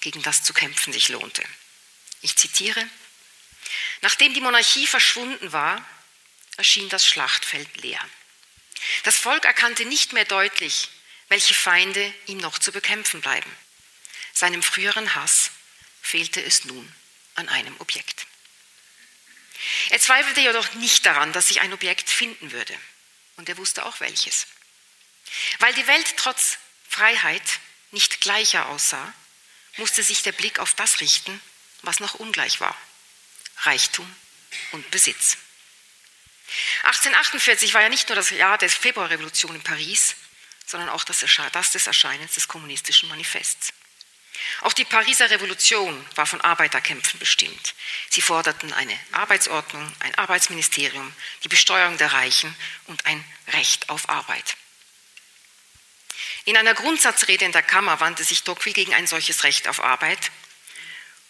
gegen 0.00 0.22
das 0.22 0.42
zu 0.42 0.54
kämpfen 0.54 0.92
sich 0.92 1.08
lohnte. 1.08 1.42
Ich 2.22 2.36
zitiere, 2.36 2.88
Nachdem 4.02 4.34
die 4.34 4.40
Monarchie 4.40 4.86
verschwunden 4.86 5.52
war, 5.52 5.84
erschien 6.60 6.90
das 6.90 7.06
Schlachtfeld 7.06 7.74
leer. 7.78 7.98
Das 9.04 9.16
Volk 9.16 9.46
erkannte 9.46 9.86
nicht 9.86 10.12
mehr 10.12 10.26
deutlich, 10.26 10.90
welche 11.28 11.54
Feinde 11.54 12.12
ihm 12.26 12.36
noch 12.36 12.58
zu 12.58 12.70
bekämpfen 12.70 13.22
bleiben. 13.22 13.50
Seinem 14.34 14.62
früheren 14.62 15.14
Hass 15.14 15.52
fehlte 16.02 16.42
es 16.42 16.66
nun 16.66 16.94
an 17.34 17.48
einem 17.48 17.74
Objekt. 17.80 18.26
Er 19.88 20.00
zweifelte 20.00 20.42
jedoch 20.42 20.74
nicht 20.74 21.06
daran, 21.06 21.32
dass 21.32 21.48
sich 21.48 21.62
ein 21.62 21.72
Objekt 21.72 22.10
finden 22.10 22.52
würde. 22.52 22.78
Und 23.36 23.48
er 23.48 23.56
wusste 23.56 23.86
auch 23.86 24.00
welches. 24.00 24.46
Weil 25.60 25.72
die 25.72 25.86
Welt 25.86 26.14
trotz 26.18 26.58
Freiheit 26.86 27.60
nicht 27.90 28.20
gleicher 28.20 28.66
aussah, 28.66 29.14
musste 29.78 30.02
sich 30.02 30.22
der 30.22 30.32
Blick 30.32 30.58
auf 30.58 30.74
das 30.74 31.00
richten, 31.00 31.40
was 31.80 32.00
noch 32.00 32.16
ungleich 32.16 32.60
war. 32.60 32.76
Reichtum 33.62 34.14
und 34.72 34.90
Besitz. 34.90 35.38
1848 36.82 37.74
war 37.74 37.82
ja 37.82 37.88
nicht 37.88 38.08
nur 38.08 38.16
das 38.16 38.30
Jahr 38.30 38.58
der 38.58 38.68
Februarrevolution 38.68 39.54
in 39.54 39.62
Paris, 39.62 40.16
sondern 40.66 40.88
auch 40.88 41.04
das, 41.04 41.24
das 41.52 41.70
des 41.72 41.86
Erscheinens 41.86 42.34
des 42.34 42.48
kommunistischen 42.48 43.08
Manifests. 43.08 43.72
Auch 44.62 44.72
die 44.72 44.84
Pariser 44.84 45.30
Revolution 45.30 46.06
war 46.14 46.26
von 46.26 46.40
Arbeiterkämpfen 46.40 47.18
bestimmt. 47.18 47.74
Sie 48.08 48.22
forderten 48.22 48.72
eine 48.72 48.98
Arbeitsordnung, 49.12 49.92
ein 50.00 50.14
Arbeitsministerium, 50.16 51.12
die 51.44 51.48
Besteuerung 51.48 51.98
der 51.98 52.12
Reichen 52.12 52.54
und 52.86 53.04
ein 53.06 53.24
Recht 53.48 53.88
auf 53.88 54.08
Arbeit. 54.08 54.56
In 56.44 56.56
einer 56.56 56.74
Grundsatzrede 56.74 57.44
in 57.44 57.52
der 57.52 57.62
Kammer 57.62 58.00
wandte 58.00 58.24
sich 58.24 58.42
Tocqueville 58.42 58.74
gegen 58.74 58.94
ein 58.94 59.06
solches 59.06 59.44
Recht 59.44 59.68
auf 59.68 59.82
Arbeit 59.82 60.30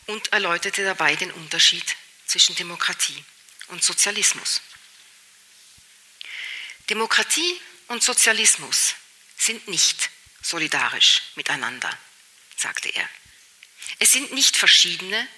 und 0.06 0.32
erläuterte 0.32 0.84
dabei 0.84 1.16
den 1.16 1.32
Unterschied 1.32 1.96
zwischen 2.26 2.54
Demokratie 2.56 3.24
und 3.68 3.82
Sozialismus. 3.82 4.60
Demokratie 6.90 7.60
und 7.86 8.02
Sozialismus 8.02 8.96
sind 9.36 9.68
nicht 9.68 10.10
solidarisch 10.42 11.22
miteinander, 11.36 11.96
sagte 12.56 12.88
er. 12.88 13.08
Es 14.00 14.10
sind 14.10 14.32
nicht 14.32 14.56
verschiedene, 14.56 15.28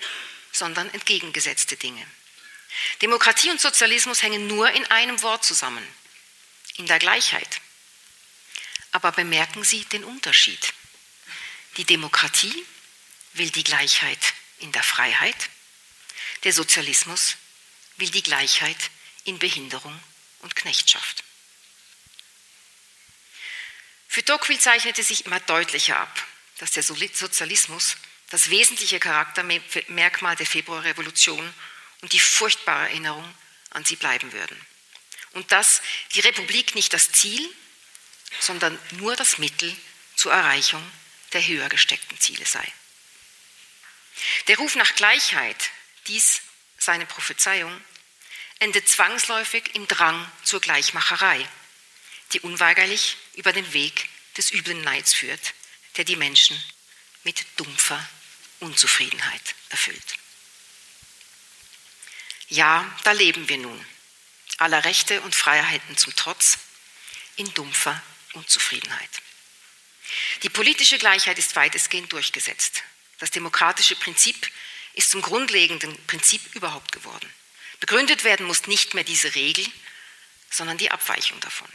sondern 0.50 0.88
entgegengesetzte 0.94 1.76
Dinge. 1.76 2.06
Demokratie 3.02 3.50
und 3.50 3.60
Sozialismus 3.60 4.22
hängen 4.22 4.46
nur 4.46 4.70
in 4.70 4.86
einem 4.86 5.20
Wort 5.20 5.44
zusammen, 5.44 5.86
in 6.76 6.86
der 6.86 6.98
Gleichheit. 6.98 7.60
Aber 8.92 9.12
bemerken 9.12 9.62
Sie 9.62 9.84
den 9.84 10.04
Unterschied. 10.04 10.72
Die 11.76 11.84
Demokratie 11.84 12.64
will 13.34 13.50
die 13.50 13.64
Gleichheit 13.64 14.32
in 14.60 14.72
der 14.72 14.82
Freiheit, 14.82 15.50
der 16.44 16.54
Sozialismus 16.54 17.36
will 17.98 18.10
die 18.10 18.22
Gleichheit 18.22 18.90
in 19.24 19.38
Behinderung 19.38 20.02
und 20.40 20.56
Knechtschaft. 20.56 21.24
Für 24.12 24.22
Tocqueville 24.22 24.58
zeichnete 24.58 25.02
sich 25.02 25.24
immer 25.24 25.40
deutlicher 25.40 25.96
ab, 25.96 26.26
dass 26.58 26.72
der 26.72 26.82
Sozialismus 26.82 27.96
das 28.28 28.50
wesentliche 28.50 29.00
Charaktermerkmal 29.00 30.36
der 30.36 30.44
Februarrevolution 30.44 31.54
und 32.02 32.12
die 32.12 32.20
furchtbare 32.20 32.90
Erinnerung 32.90 33.34
an 33.70 33.86
sie 33.86 33.96
bleiben 33.96 34.30
würden. 34.34 34.60
Und 35.32 35.50
dass 35.50 35.80
die 36.14 36.20
Republik 36.20 36.74
nicht 36.74 36.92
das 36.92 37.10
Ziel, 37.12 37.48
sondern 38.38 38.78
nur 38.90 39.16
das 39.16 39.38
Mittel 39.38 39.74
zur 40.14 40.34
Erreichung 40.34 40.86
der 41.32 41.46
höher 41.46 41.70
gesteckten 41.70 42.20
Ziele 42.20 42.44
sei. 42.44 42.70
Der 44.46 44.58
Ruf 44.58 44.76
nach 44.76 44.94
Gleichheit, 44.94 45.70
dies 46.06 46.42
seine 46.76 47.06
Prophezeiung, 47.06 47.82
endet 48.58 48.90
zwangsläufig 48.90 49.74
im 49.74 49.88
Drang 49.88 50.30
zur 50.44 50.60
Gleichmacherei 50.60 51.48
die 52.32 52.40
unweigerlich 52.40 53.16
über 53.34 53.52
den 53.52 53.72
Weg 53.72 54.08
des 54.36 54.52
üblen 54.52 54.82
Neids 54.82 55.14
führt, 55.14 55.54
der 55.96 56.04
die 56.04 56.16
Menschen 56.16 56.60
mit 57.24 57.44
dumpfer 57.56 58.08
Unzufriedenheit 58.60 59.54
erfüllt. 59.70 60.16
Ja, 62.48 62.90
da 63.04 63.12
leben 63.12 63.48
wir 63.48 63.58
nun, 63.58 63.86
aller 64.58 64.84
Rechte 64.84 65.20
und 65.22 65.34
Freiheiten 65.34 65.96
zum 65.96 66.14
Trotz, 66.16 66.58
in 67.36 67.52
dumpfer 67.54 68.02
Unzufriedenheit. 68.34 69.10
Die 70.42 70.50
politische 70.50 70.98
Gleichheit 70.98 71.38
ist 71.38 71.56
weitestgehend 71.56 72.12
durchgesetzt. 72.12 72.82
Das 73.18 73.30
demokratische 73.30 73.96
Prinzip 73.96 74.50
ist 74.94 75.10
zum 75.10 75.22
grundlegenden 75.22 75.96
Prinzip 76.06 76.42
überhaupt 76.54 76.92
geworden. 76.92 77.32
Begründet 77.80 78.24
werden 78.24 78.46
muss 78.46 78.66
nicht 78.66 78.94
mehr 78.94 79.04
diese 79.04 79.34
Regel, 79.34 79.66
sondern 80.50 80.76
die 80.76 80.90
Abweichung 80.90 81.40
davon. 81.40 81.68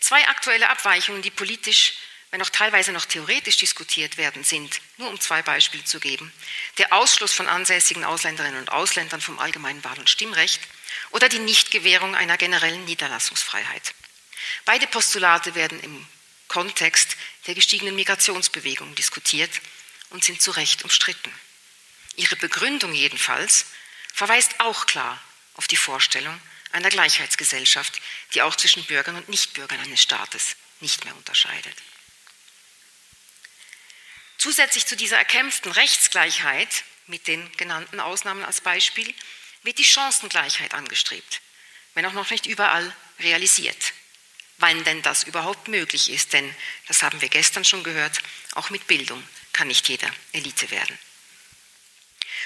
Zwei 0.00 0.26
aktuelle 0.28 0.68
Abweichungen, 0.70 1.22
die 1.22 1.30
politisch, 1.30 1.94
wenn 2.30 2.42
auch 2.42 2.50
teilweise 2.50 2.92
noch 2.92 3.04
theoretisch 3.04 3.58
diskutiert 3.58 4.16
werden, 4.16 4.42
sind, 4.42 4.80
nur 4.96 5.08
um 5.08 5.20
zwei 5.20 5.42
Beispiele 5.42 5.84
zu 5.84 6.00
geben, 6.00 6.32
der 6.78 6.92
Ausschluss 6.92 7.32
von 7.32 7.48
ansässigen 7.48 8.04
Ausländerinnen 8.04 8.58
und 8.58 8.72
Ausländern 8.72 9.20
vom 9.20 9.38
allgemeinen 9.38 9.84
Wahl- 9.84 9.98
und 9.98 10.10
Stimmrecht 10.10 10.60
oder 11.10 11.28
die 11.28 11.38
Nichtgewährung 11.38 12.16
einer 12.16 12.36
generellen 12.36 12.84
Niederlassungsfreiheit. 12.86 13.94
Beide 14.64 14.86
Postulate 14.86 15.54
werden 15.54 15.80
im 15.80 16.06
Kontext 16.48 17.16
der 17.46 17.54
gestiegenen 17.54 17.96
Migrationsbewegung 17.96 18.94
diskutiert 18.94 19.50
und 20.10 20.24
sind 20.24 20.42
zu 20.42 20.50
Recht 20.50 20.82
umstritten. 20.84 21.32
Ihre 22.16 22.36
Begründung 22.36 22.92
jedenfalls 22.94 23.66
verweist 24.12 24.60
auch 24.60 24.86
klar 24.86 25.20
auf 25.54 25.66
die 25.66 25.76
Vorstellung, 25.76 26.40
einer 26.74 26.90
Gleichheitsgesellschaft, 26.90 28.00
die 28.34 28.42
auch 28.42 28.56
zwischen 28.56 28.84
Bürgern 28.84 29.16
und 29.16 29.28
Nichtbürgern 29.28 29.80
eines 29.80 30.02
Staates 30.02 30.56
nicht 30.80 31.04
mehr 31.04 31.16
unterscheidet. 31.16 31.76
Zusätzlich 34.38 34.86
zu 34.86 34.96
dieser 34.96 35.16
erkämpften 35.16 35.72
Rechtsgleichheit, 35.72 36.84
mit 37.06 37.28
den 37.28 37.50
genannten 37.56 38.00
Ausnahmen 38.00 38.44
als 38.44 38.60
Beispiel, 38.60 39.14
wird 39.62 39.78
die 39.78 39.84
Chancengleichheit 39.84 40.74
angestrebt, 40.74 41.40
wenn 41.94 42.06
auch 42.06 42.12
noch 42.12 42.30
nicht 42.30 42.46
überall 42.46 42.94
realisiert. 43.20 43.92
Wann 44.58 44.84
denn 44.84 45.02
das 45.02 45.22
überhaupt 45.24 45.68
möglich 45.68 46.10
ist, 46.10 46.32
denn, 46.32 46.54
das 46.88 47.02
haben 47.02 47.20
wir 47.20 47.28
gestern 47.28 47.64
schon 47.64 47.84
gehört, 47.84 48.20
auch 48.54 48.70
mit 48.70 48.86
Bildung 48.86 49.26
kann 49.52 49.68
nicht 49.68 49.88
jeder 49.88 50.10
Elite 50.32 50.70
werden. 50.70 50.98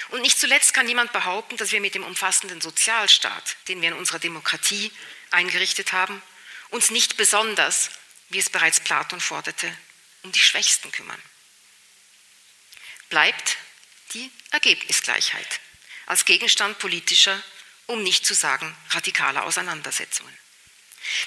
Und 0.09 0.21
nicht 0.21 0.39
zuletzt 0.39 0.73
kann 0.73 0.85
niemand 0.85 1.11
behaupten, 1.13 1.57
dass 1.57 1.71
wir 1.71 1.81
mit 1.81 1.95
dem 1.95 2.03
umfassenden 2.03 2.61
Sozialstaat, 2.61 3.57
den 3.67 3.81
wir 3.81 3.89
in 3.89 3.95
unserer 3.95 4.19
Demokratie 4.19 4.91
eingerichtet 5.29 5.93
haben, 5.93 6.21
uns 6.69 6.89
nicht 6.89 7.17
besonders, 7.17 7.91
wie 8.29 8.39
es 8.39 8.49
bereits 8.49 8.79
Platon 8.79 9.21
forderte, 9.21 9.75
um 10.23 10.31
die 10.31 10.39
Schwächsten 10.39 10.91
kümmern. 10.91 11.21
Bleibt 13.09 13.57
die 14.13 14.31
Ergebnisgleichheit 14.51 15.59
als 16.05 16.25
Gegenstand 16.25 16.79
politischer, 16.79 17.41
um 17.85 18.01
nicht 18.03 18.25
zu 18.25 18.33
sagen 18.33 18.75
radikaler 18.89 19.43
Auseinandersetzungen. 19.45 20.35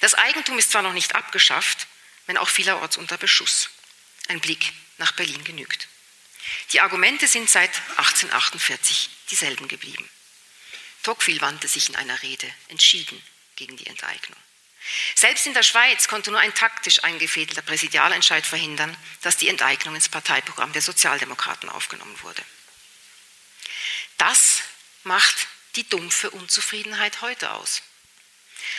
Das 0.01 0.14
Eigentum 0.14 0.59
ist 0.59 0.71
zwar 0.73 0.83
noch 0.83 0.92
nicht 0.92 1.14
abgeschafft, 1.14 1.87
wenn 2.27 2.37
auch 2.37 2.49
vielerorts 2.49 2.97
unter 2.97 3.16
Beschuss. 3.16 3.71
Ein 4.29 4.40
Blick 4.40 4.73
nach 4.99 5.12
Berlin 5.12 5.42
genügt. 5.45 5.88
Die 6.72 6.81
Argumente 6.81 7.28
sind 7.28 7.48
seit 7.48 7.70
1848 7.96 9.11
dieselben 9.31 9.68
geblieben. 9.68 10.09
Tocqueville 11.02 11.40
wandte 11.40 11.68
sich 11.68 11.88
in 11.88 11.96
einer 11.96 12.22
Rede 12.22 12.52
entschieden 12.68 13.22
gegen 13.57 13.76
die 13.76 13.87
Enteignung. 13.87 14.38
Selbst 15.14 15.46
in 15.46 15.55
der 15.55 15.62
Schweiz 15.62 16.09
konnte 16.09 16.31
nur 16.31 16.40
ein 16.40 16.55
taktisch 16.55 17.05
eingefädelter 17.05 17.62
Präsidialentscheid 17.62 18.44
verhindern, 18.44 18.96
dass 19.22 19.37
die 19.37 19.48
Enteignung 19.48 19.94
ins 19.94 20.09
Parteiprogramm 20.09 20.72
der 20.72 20.83
Sozialdemokraten 20.83 21.68
aufgenommen 21.68 22.20
wurde. 22.22 22.42
Das 24.18 24.62
macht 25.05 25.46
die 25.76 25.88
dumpfe 25.88 26.31
Unzufriedenheit 26.31 27.20
heute 27.20 27.52
aus. 27.52 27.83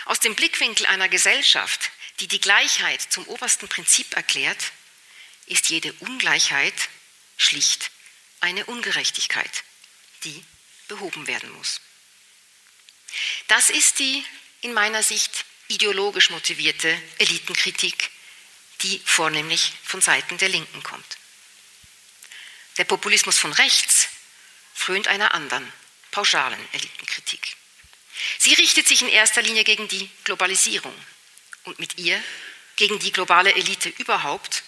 Aus 0.05 0.19
dem 0.19 0.35
Blickwinkel 0.35 0.85
einer 0.85 1.09
Gesellschaft, 1.09 1.91
die 2.19 2.27
die 2.27 2.41
Gleichheit 2.41 3.01
zum 3.01 3.25
obersten 3.27 3.67
Prinzip 3.67 4.15
erklärt, 4.15 4.71
ist 5.45 5.69
jede 5.69 5.91
Ungleichheit 5.93 6.89
schlicht 7.37 7.91
eine 8.39 8.65
Ungerechtigkeit, 8.65 9.63
die 10.23 10.43
behoben 10.87 11.27
werden 11.27 11.51
muss. 11.51 11.81
Das 13.47 13.69
ist 13.69 13.99
die 13.99 14.25
in 14.61 14.73
meiner 14.73 15.03
Sicht 15.03 15.45
ideologisch 15.67 16.29
motivierte 16.29 17.01
Elitenkritik, 17.19 18.09
die 18.81 19.01
vornehmlich 19.05 19.73
von 19.83 20.01
Seiten 20.01 20.37
der 20.37 20.49
Linken 20.49 20.83
kommt. 20.83 21.17
Der 22.77 22.85
Populismus 22.85 23.37
von 23.37 23.53
rechts 23.53 24.09
frönt 24.73 25.07
einer 25.07 25.33
anderen, 25.33 25.71
pauschalen 26.11 26.59
Elitenkritik. 26.73 27.55
Sie 28.39 28.53
richtet 28.53 28.87
sich 28.87 29.01
in 29.01 29.09
erster 29.09 29.41
Linie 29.41 29.63
gegen 29.63 29.87
die 29.87 30.09
Globalisierung 30.23 30.93
und 31.63 31.79
mit 31.79 31.97
ihr 31.97 32.21
gegen 32.75 32.99
die 32.99 33.11
globale 33.11 33.53
Elite 33.53 33.89
überhaupt 33.89 34.63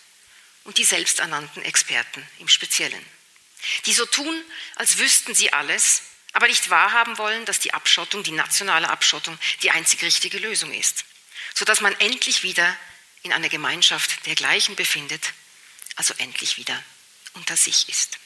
und 0.66 0.78
die 0.78 0.84
selbsternannten 0.84 1.64
Experten 1.64 2.28
im 2.40 2.48
Speziellen, 2.48 3.06
die 3.86 3.94
so 3.94 4.06
tun, 4.06 4.44
als 4.76 4.98
wüssten 4.98 5.34
sie 5.34 5.54
alles, 5.54 6.02
aber 6.34 6.48
nicht 6.48 6.70
wahrhaben 6.70 7.18
wollen, 7.18 7.46
dass 7.46 7.60
die 7.60 7.74
Abschottung, 7.74 8.24
die 8.24 8.32
nationale 8.32 8.90
Abschottung, 8.90 9.40
die 9.62 9.72
einzig 9.72 10.04
richtige 10.04 10.38
Lösung 10.38 10.74
ist, 10.74 11.06
sodass 11.54 11.82
man 11.82 11.98
endlich 12.00 12.44
wieder 12.44 12.78
in 13.24 13.32
einer 13.32 13.50
Gemeinschaft 13.50 14.26
der 14.26 14.36
Gleichen 14.36 14.76
befindet, 14.76 15.34
also 15.96 16.14
endlich 16.18 16.58
wieder 16.58 16.84
unter 17.34 17.56
sich 17.56 17.88
ist. 17.88 18.18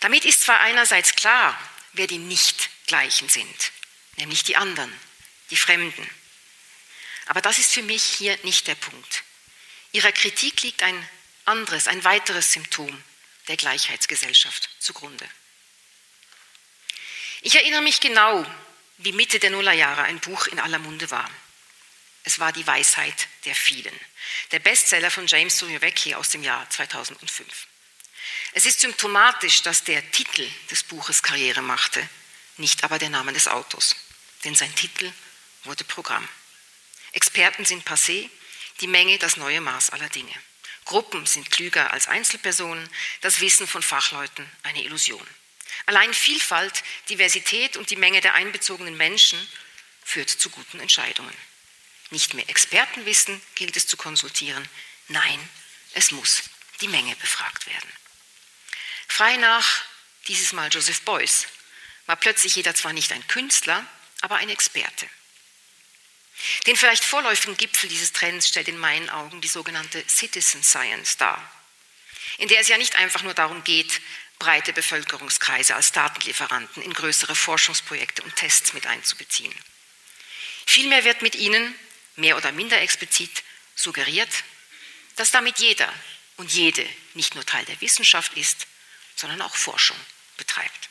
Damit 0.00 0.24
ist 0.24 0.42
zwar 0.42 0.60
einerseits 0.60 1.14
klar, 1.14 1.58
wer 1.92 2.06
die 2.06 2.18
Nicht-Gleichen 2.18 3.28
sind, 3.28 3.72
nämlich 4.16 4.42
die 4.44 4.56
anderen, 4.56 4.92
die 5.50 5.56
Fremden. 5.56 6.08
Aber 7.26 7.40
das 7.40 7.58
ist 7.58 7.72
für 7.72 7.82
mich 7.82 8.02
hier 8.02 8.38
nicht 8.42 8.66
der 8.66 8.74
Punkt. 8.74 9.21
Ihrer 9.92 10.12
Kritik 10.12 10.62
liegt 10.62 10.82
ein 10.82 11.08
anderes, 11.44 11.86
ein 11.86 12.02
weiteres 12.04 12.52
Symptom 12.52 13.02
der 13.48 13.56
Gleichheitsgesellschaft 13.56 14.70
zugrunde. 14.78 15.28
Ich 17.42 17.56
erinnere 17.56 17.82
mich 17.82 18.00
genau, 18.00 18.46
wie 18.98 19.12
Mitte 19.12 19.38
der 19.38 19.50
Nullerjahre 19.50 20.04
ein 20.04 20.20
Buch 20.20 20.46
in 20.46 20.60
aller 20.60 20.78
Munde 20.78 21.10
war. 21.10 21.28
Es 22.24 22.38
war 22.38 22.52
Die 22.52 22.66
Weisheit 22.66 23.26
der 23.44 23.54
vielen, 23.54 23.98
der 24.52 24.60
Bestseller 24.60 25.10
von 25.10 25.26
James 25.26 25.58
Suriewecki 25.58 26.14
aus 26.14 26.28
dem 26.30 26.44
Jahr 26.44 26.68
2005. 26.70 27.66
Es 28.52 28.64
ist 28.64 28.80
symptomatisch, 28.80 29.62
dass 29.62 29.82
der 29.82 30.08
Titel 30.12 30.48
des 30.70 30.84
Buches 30.84 31.22
Karriere 31.22 31.62
machte, 31.62 32.08
nicht 32.58 32.84
aber 32.84 32.98
der 32.98 33.10
Name 33.10 33.32
des 33.32 33.48
Autos, 33.48 33.96
denn 34.44 34.54
sein 34.54 34.72
Titel 34.76 35.12
wurde 35.64 35.84
Programm. 35.84 36.28
Experten 37.10 37.64
sind 37.64 37.84
passé, 37.84 38.30
die 38.82 38.88
Menge 38.88 39.18
das 39.18 39.36
neue 39.36 39.60
Maß 39.60 39.90
aller 39.90 40.08
Dinge. 40.08 40.34
Gruppen 40.84 41.24
sind 41.24 41.50
klüger 41.50 41.92
als 41.92 42.08
Einzelpersonen, 42.08 42.88
das 43.20 43.40
Wissen 43.40 43.66
von 43.68 43.82
Fachleuten 43.82 44.50
eine 44.64 44.82
Illusion. 44.82 45.26
Allein 45.86 46.12
Vielfalt, 46.12 46.82
Diversität 47.08 47.76
und 47.76 47.90
die 47.90 47.96
Menge 47.96 48.20
der 48.20 48.34
einbezogenen 48.34 48.96
Menschen 48.96 49.38
führt 50.04 50.28
zu 50.28 50.50
guten 50.50 50.80
Entscheidungen. 50.80 51.34
Nicht 52.10 52.34
mehr 52.34 52.48
Expertenwissen 52.48 53.40
gilt 53.54 53.76
es 53.76 53.86
zu 53.86 53.96
konsultieren, 53.96 54.68
nein, 55.08 55.48
es 55.94 56.10
muss 56.10 56.42
die 56.80 56.88
Menge 56.88 57.14
befragt 57.16 57.66
werden. 57.66 57.92
Frei 59.08 59.36
nach, 59.36 59.82
dieses 60.26 60.52
Mal 60.52 60.68
Joseph 60.70 61.02
Beuys, 61.02 61.46
war 62.06 62.16
plötzlich 62.16 62.56
jeder 62.56 62.74
zwar 62.74 62.92
nicht 62.92 63.12
ein 63.12 63.26
Künstler, 63.28 63.86
aber 64.20 64.36
ein 64.36 64.48
Experte. 64.48 65.08
Den 66.66 66.76
vielleicht 66.76 67.04
vorläufigen 67.04 67.56
Gipfel 67.56 67.88
dieses 67.88 68.12
Trends 68.12 68.48
stellt 68.48 68.68
in 68.68 68.78
meinen 68.78 69.10
Augen 69.10 69.40
die 69.40 69.48
sogenannte 69.48 70.02
Citizen 70.08 70.62
Science 70.62 71.16
dar, 71.16 71.50
in 72.38 72.48
der 72.48 72.60
es 72.60 72.68
ja 72.68 72.78
nicht 72.78 72.96
einfach 72.96 73.22
nur 73.22 73.34
darum 73.34 73.62
geht, 73.64 74.00
breite 74.38 74.72
Bevölkerungskreise 74.72 75.76
als 75.76 75.92
Datenlieferanten 75.92 76.82
in 76.82 76.92
größere 76.92 77.36
Forschungsprojekte 77.36 78.22
und 78.22 78.34
Tests 78.34 78.72
mit 78.72 78.86
einzubeziehen. 78.86 79.54
Vielmehr 80.66 81.04
wird 81.04 81.22
mit 81.22 81.36
ihnen, 81.36 81.74
mehr 82.16 82.36
oder 82.36 82.50
minder 82.50 82.80
explizit, 82.80 83.44
suggeriert, 83.76 84.30
dass 85.16 85.30
damit 85.30 85.58
jeder 85.58 85.92
und 86.36 86.52
jede 86.52 86.86
nicht 87.14 87.34
nur 87.34 87.46
Teil 87.46 87.64
der 87.66 87.80
Wissenschaft 87.80 88.36
ist, 88.36 88.66
sondern 89.14 89.42
auch 89.42 89.54
Forschung 89.54 89.96
betreibt. 90.36 90.88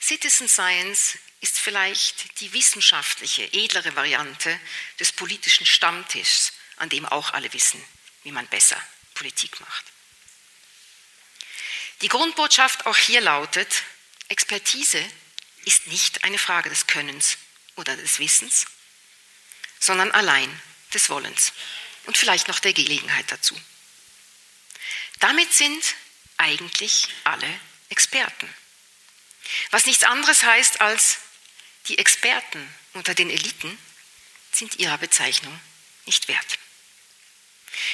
Citizen 0.00 0.48
Science 0.48 1.18
ist 1.40 1.58
vielleicht 1.58 2.40
die 2.40 2.52
wissenschaftliche, 2.52 3.44
edlere 3.52 3.96
Variante 3.96 4.58
des 4.98 5.12
politischen 5.12 5.66
Stammtischs, 5.66 6.52
an 6.76 6.88
dem 6.88 7.06
auch 7.06 7.32
alle 7.32 7.52
wissen, 7.52 7.82
wie 8.22 8.32
man 8.32 8.46
besser 8.46 8.80
Politik 9.14 9.60
macht. 9.60 9.84
Die 12.02 12.08
Grundbotschaft 12.08 12.86
auch 12.86 12.96
hier 12.96 13.20
lautet, 13.20 13.82
Expertise 14.28 15.04
ist 15.64 15.86
nicht 15.86 16.24
eine 16.24 16.38
Frage 16.38 16.70
des 16.70 16.86
Könnens 16.86 17.36
oder 17.76 17.96
des 17.96 18.18
Wissens, 18.18 18.66
sondern 19.78 20.10
allein 20.12 20.60
des 20.94 21.10
Wollens 21.10 21.52
und 22.04 22.16
vielleicht 22.16 22.48
noch 22.48 22.58
der 22.58 22.72
Gelegenheit 22.72 23.30
dazu. 23.30 23.58
Damit 25.18 25.52
sind 25.52 25.82
eigentlich 26.38 27.08
alle 27.24 27.60
Experten. 27.90 28.52
Was 29.70 29.86
nichts 29.86 30.04
anderes 30.04 30.42
heißt 30.42 30.80
als, 30.80 31.18
die 31.88 31.98
Experten 31.98 32.74
unter 32.92 33.14
den 33.14 33.30
Eliten 33.30 33.78
sind 34.52 34.76
ihrer 34.76 34.98
Bezeichnung 34.98 35.58
nicht 36.06 36.28
wert. 36.28 36.58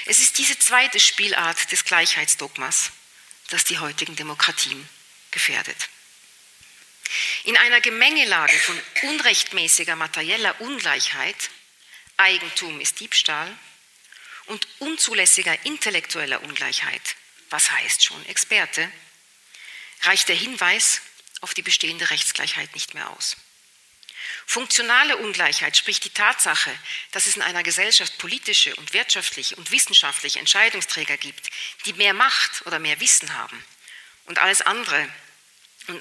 Es 0.06 0.20
ist 0.20 0.38
diese 0.38 0.58
zweite 0.58 1.00
Spielart 1.00 1.70
des 1.70 1.84
Gleichheitsdogmas, 1.84 2.90
das 3.48 3.64
die 3.64 3.78
heutigen 3.78 4.16
Demokratien 4.16 4.88
gefährdet. 5.30 5.88
In 7.44 7.56
einer 7.56 7.80
Gemengelage 7.80 8.58
von 8.58 8.80
unrechtmäßiger 9.02 9.94
materieller 9.96 10.60
Ungleichheit, 10.60 11.50
Eigentum 12.16 12.80
ist 12.80 13.00
Diebstahl, 13.00 13.56
und 14.46 14.66
unzulässiger 14.78 15.64
intellektueller 15.64 16.42
Ungleichheit, 16.42 17.16
was 17.50 17.70
heißt 17.70 18.04
schon 18.04 18.24
Experte, 18.26 18.90
reicht 20.02 20.28
der 20.28 20.36
Hinweis 20.36 21.02
auf 21.40 21.54
die 21.54 21.62
bestehende 21.62 22.10
Rechtsgleichheit 22.10 22.74
nicht 22.74 22.94
mehr 22.94 23.10
aus. 23.10 23.36
Funktionale 24.46 25.16
Ungleichheit 25.16 25.76
spricht 25.76 26.04
die 26.04 26.10
Tatsache, 26.10 26.76
dass 27.12 27.26
es 27.26 27.36
in 27.36 27.42
einer 27.42 27.62
Gesellschaft 27.62 28.18
politische 28.18 28.74
und 28.76 28.92
wirtschaftliche 28.92 29.56
und 29.56 29.70
wissenschaftliche 29.70 30.38
Entscheidungsträger 30.38 31.16
gibt, 31.16 31.50
die 31.84 31.92
mehr 31.94 32.14
Macht 32.14 32.64
oder 32.66 32.78
mehr 32.78 33.00
Wissen 33.00 33.34
haben 33.34 33.64
und 34.26 34.38
alles 34.38 34.62
andere 34.62 35.08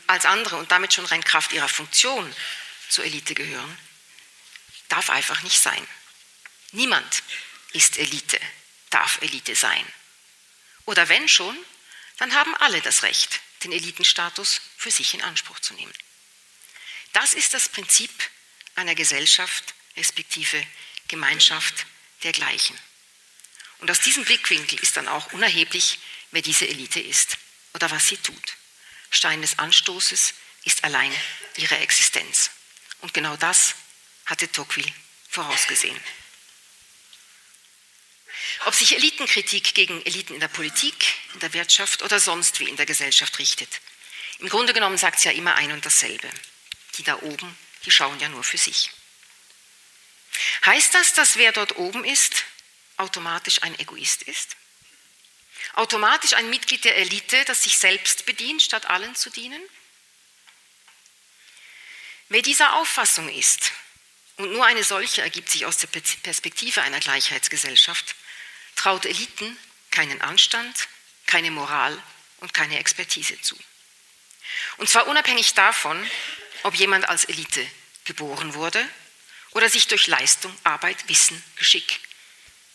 als 0.07 0.25
andere 0.25 0.57
und 0.57 0.71
damit 0.71 0.93
schon 0.93 1.05
rein 1.05 1.23
Kraft 1.23 1.53
ihrer 1.53 1.69
Funktion 1.69 2.33
zur 2.89 3.05
Elite 3.05 3.35
gehören, 3.35 3.77
darf 4.89 5.09
einfach 5.09 5.41
nicht 5.43 5.59
sein. 5.59 5.88
Niemand 6.71 7.23
ist 7.73 7.97
Elite, 7.97 8.39
darf 8.89 9.21
Elite 9.21 9.55
sein. 9.55 9.85
Oder 10.85 11.09
wenn 11.09 11.27
schon, 11.27 11.57
dann 12.17 12.33
haben 12.33 12.55
alle 12.57 12.81
das 12.81 13.03
Recht, 13.03 13.41
den 13.63 13.71
Elitenstatus 13.71 14.61
für 14.77 14.91
sich 14.91 15.13
in 15.13 15.21
Anspruch 15.21 15.59
zu 15.59 15.73
nehmen. 15.73 15.93
Das 17.16 17.34
ist 17.34 17.53
das 17.53 17.70
Prinzip 17.70 18.11
einer 18.76 18.93
Gesellschaft, 18.93 19.74
respektive 19.95 20.61
Gemeinschaft 21.07 21.86
der 22.24 22.34
Gleichen. 22.34 22.78
Und 23.78 23.89
aus 23.89 24.01
diesem 24.01 24.26
Blickwinkel 24.26 24.78
ist 24.80 24.97
dann 24.97 25.07
auch 25.07 25.32
unerheblich, 25.32 25.99
wer 26.32 26.41
diese 26.41 26.68
Elite 26.68 26.99
ist 26.99 27.38
oder 27.74 27.89
was 27.89 28.09
sie 28.09 28.18
tut. 28.18 28.57
Stein 29.11 29.41
des 29.41 29.57
Anstoßes 29.59 30.34
ist 30.66 30.84
allein 30.84 31.16
ihre 31.55 31.78
Existenz. 31.78 32.51
Und 32.99 33.13
genau 33.13 33.38
das 33.38 33.76
hatte 34.26 34.51
Tocqueville 34.51 34.93
vorausgesehen. 35.30 35.99
Ob 38.66 38.76
sich 38.76 38.93
Elitenkritik 38.93 39.74
gegen 39.74 40.05
Eliten 40.05 40.34
in 40.34 40.41
der 40.41 40.49
Politik, 40.49 41.05
in 41.34 41.39
der 41.39 41.53
Wirtschaft 41.53 42.01
oder 42.01 42.20
sonst 42.20 42.59
wie 42.59 42.68
in 42.68 42.76
der 42.76 42.86
Gesellschaft 42.86 43.39
richtet. 43.39 43.80
Im 44.39 44.49
Grunde 44.49 44.74
genommen 44.74 44.97
sagt 44.97 45.20
es 45.20 45.24
ja 45.24 45.32
immer 45.32 45.55
ein 45.55 45.72
und 45.72 45.86
dasselbe 45.86 46.30
die 46.97 47.03
da 47.03 47.21
oben, 47.21 47.57
die 47.85 47.91
schauen 47.91 48.19
ja 48.19 48.29
nur 48.29 48.43
für 48.43 48.57
sich. 48.57 48.91
Heißt 50.65 50.93
das, 50.93 51.13
dass 51.13 51.37
wer 51.37 51.51
dort 51.51 51.77
oben 51.77 52.03
ist, 52.03 52.43
automatisch 52.97 53.61
ein 53.63 53.77
Egoist 53.79 54.23
ist? 54.23 54.55
Automatisch 55.73 56.33
ein 56.33 56.49
Mitglied 56.49 56.83
der 56.85 56.97
Elite, 56.97 57.43
das 57.45 57.63
sich 57.63 57.77
selbst 57.77 58.25
bedient, 58.25 58.61
statt 58.61 58.85
allen 58.85 59.15
zu 59.15 59.29
dienen? 59.29 59.61
Wer 62.29 62.41
dieser 62.41 62.73
Auffassung 62.73 63.29
ist, 63.29 63.71
und 64.37 64.51
nur 64.51 64.65
eine 64.65 64.83
solche 64.83 65.21
ergibt 65.21 65.49
sich 65.49 65.65
aus 65.65 65.77
der 65.77 65.87
Perspektive 65.87 66.81
einer 66.81 66.99
Gleichheitsgesellschaft, 66.99 68.15
traut 68.75 69.05
Eliten 69.05 69.57
keinen 69.91 70.21
Anstand, 70.21 70.87
keine 71.25 71.51
Moral 71.51 72.01
und 72.39 72.53
keine 72.53 72.79
Expertise 72.79 73.39
zu. 73.41 73.57
Und 74.77 74.89
zwar 74.89 75.07
unabhängig 75.07 75.53
davon, 75.53 76.09
ob 76.66 76.74
jemand 76.74 77.07
als 77.07 77.26
Elite 77.26 77.66
geboren 78.05 78.55
wurde 78.55 78.84
oder 79.51 79.70
sich 79.70 79.88
durch 79.88 80.07
Leistung, 80.07 80.55
Arbeit, 80.63 81.07
Wissen, 81.07 81.41
Geschick 81.57 81.99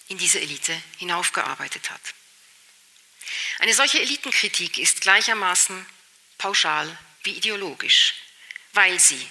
in 0.07 0.17
diese 0.17 0.41
Elite 0.41 0.81
hinaufgearbeitet 0.99 1.91
hat. 1.91 2.01
Eine 3.59 3.75
solche 3.75 4.01
Elitenkritik 4.01 4.79
ist 4.79 5.01
gleichermaßen 5.01 5.85
pauschal 6.39 6.97
wie 7.25 7.33
ideologisch, 7.33 8.15
weil 8.75 9.01
sie 9.01 9.29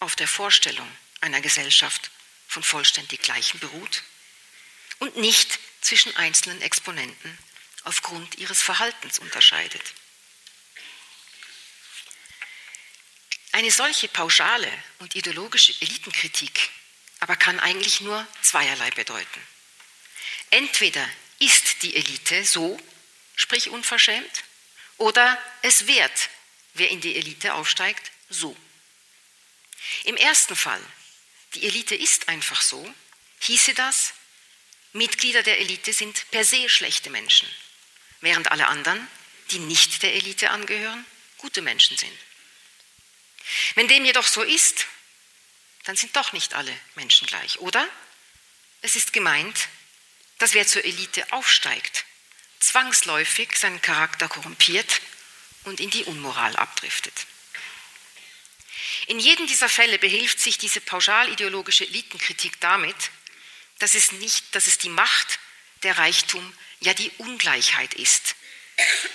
auf 0.00 0.16
der 0.16 0.28
Vorstellung 0.28 0.90
einer 1.22 1.40
Gesellschaft 1.40 2.10
von 2.46 2.62
vollständig 2.62 3.22
Gleichen 3.22 3.58
beruht 3.58 4.02
und 4.98 5.16
nicht 5.16 5.58
zwischen 5.80 6.14
einzelnen 6.16 6.60
Exponenten 6.60 7.38
aufgrund 7.84 8.36
ihres 8.36 8.60
Verhaltens 8.60 9.18
unterscheidet. 9.18 9.94
Eine 13.54 13.70
solche 13.70 14.08
pauschale 14.08 14.70
und 14.98 15.14
ideologische 15.14 15.72
Elitenkritik 15.80 16.70
aber 17.20 17.36
kann 17.36 17.60
eigentlich 17.60 18.00
nur 18.00 18.26
zweierlei 18.42 18.90
bedeuten. 18.90 19.40
Entweder 20.50 21.08
ist 21.38 21.82
die 21.82 21.94
Elite 21.94 22.44
so, 22.44 22.78
sprich 23.36 23.70
unverschämt, 23.70 24.42
oder 24.98 25.40
es 25.62 25.86
wird, 25.86 26.30
wer 26.74 26.90
in 26.90 27.00
die 27.00 27.14
Elite 27.14 27.54
aufsteigt, 27.54 28.10
so. 28.28 28.56
Im 30.02 30.16
ersten 30.16 30.56
Fall, 30.56 30.82
die 31.54 31.64
Elite 31.64 31.94
ist 31.94 32.28
einfach 32.28 32.60
so, 32.60 32.92
hieße 33.38 33.72
das, 33.74 34.14
Mitglieder 34.92 35.44
der 35.44 35.60
Elite 35.60 35.92
sind 35.92 36.28
per 36.32 36.44
se 36.44 36.68
schlechte 36.68 37.08
Menschen, 37.08 37.48
während 38.20 38.50
alle 38.50 38.66
anderen, 38.66 39.06
die 39.52 39.60
nicht 39.60 40.02
der 40.02 40.12
Elite 40.14 40.50
angehören, 40.50 41.06
gute 41.38 41.62
Menschen 41.62 41.96
sind. 41.96 42.18
Wenn 43.74 43.88
dem 43.88 44.04
jedoch 44.04 44.26
so 44.26 44.42
ist, 44.42 44.86
dann 45.84 45.96
sind 45.96 46.16
doch 46.16 46.32
nicht 46.32 46.54
alle 46.54 46.74
Menschen 46.94 47.26
gleich, 47.26 47.58
oder? 47.60 47.88
Es 48.80 48.96
ist 48.96 49.12
gemeint, 49.12 49.68
dass 50.38 50.54
wer 50.54 50.66
zur 50.66 50.84
Elite 50.84 51.30
aufsteigt, 51.32 52.04
zwangsläufig 52.58 53.56
seinen 53.56 53.82
Charakter 53.82 54.28
korrumpiert 54.28 55.00
und 55.64 55.80
in 55.80 55.90
die 55.90 56.04
Unmoral 56.04 56.56
abdriftet. 56.56 57.26
In 59.06 59.18
jedem 59.18 59.46
dieser 59.46 59.68
Fälle 59.68 59.98
behilft 59.98 60.40
sich 60.40 60.58
diese 60.58 60.80
pauschalideologische 60.80 61.84
Elitenkritik 61.84 62.60
damit, 62.60 62.96
dass 63.78 63.94
es 63.94 64.12
nicht, 64.12 64.54
dass 64.54 64.66
es 64.66 64.78
die 64.78 64.88
Macht, 64.88 65.38
der 65.82 65.98
Reichtum, 65.98 66.56
ja 66.80 66.94
die 66.94 67.10
Ungleichheit 67.18 67.94
ist, 67.94 68.34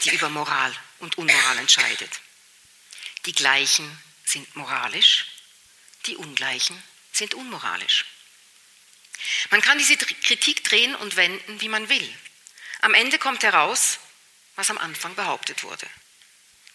die 0.03 0.11
über 0.11 0.29
Moral 0.29 0.75
und 0.99 1.17
Unmoral 1.17 1.57
entscheidet. 1.57 2.11
Die 3.25 3.33
Gleichen 3.33 3.99
sind 4.29 4.55
moralisch, 4.55 5.25
die 6.05 6.15
Ungleichen 6.15 6.81
sind 7.11 7.33
unmoralisch. 7.33 8.05
Man 9.49 9.61
kann 9.61 9.77
diese 9.77 9.97
Kritik 9.97 10.63
drehen 10.63 10.95
und 10.95 11.15
wenden, 11.15 11.61
wie 11.61 11.69
man 11.69 11.89
will. 11.89 12.17
Am 12.81 12.93
Ende 12.93 13.19
kommt 13.19 13.43
heraus, 13.43 13.99
was 14.55 14.69
am 14.69 14.77
Anfang 14.77 15.15
behauptet 15.15 15.63
wurde. 15.63 15.87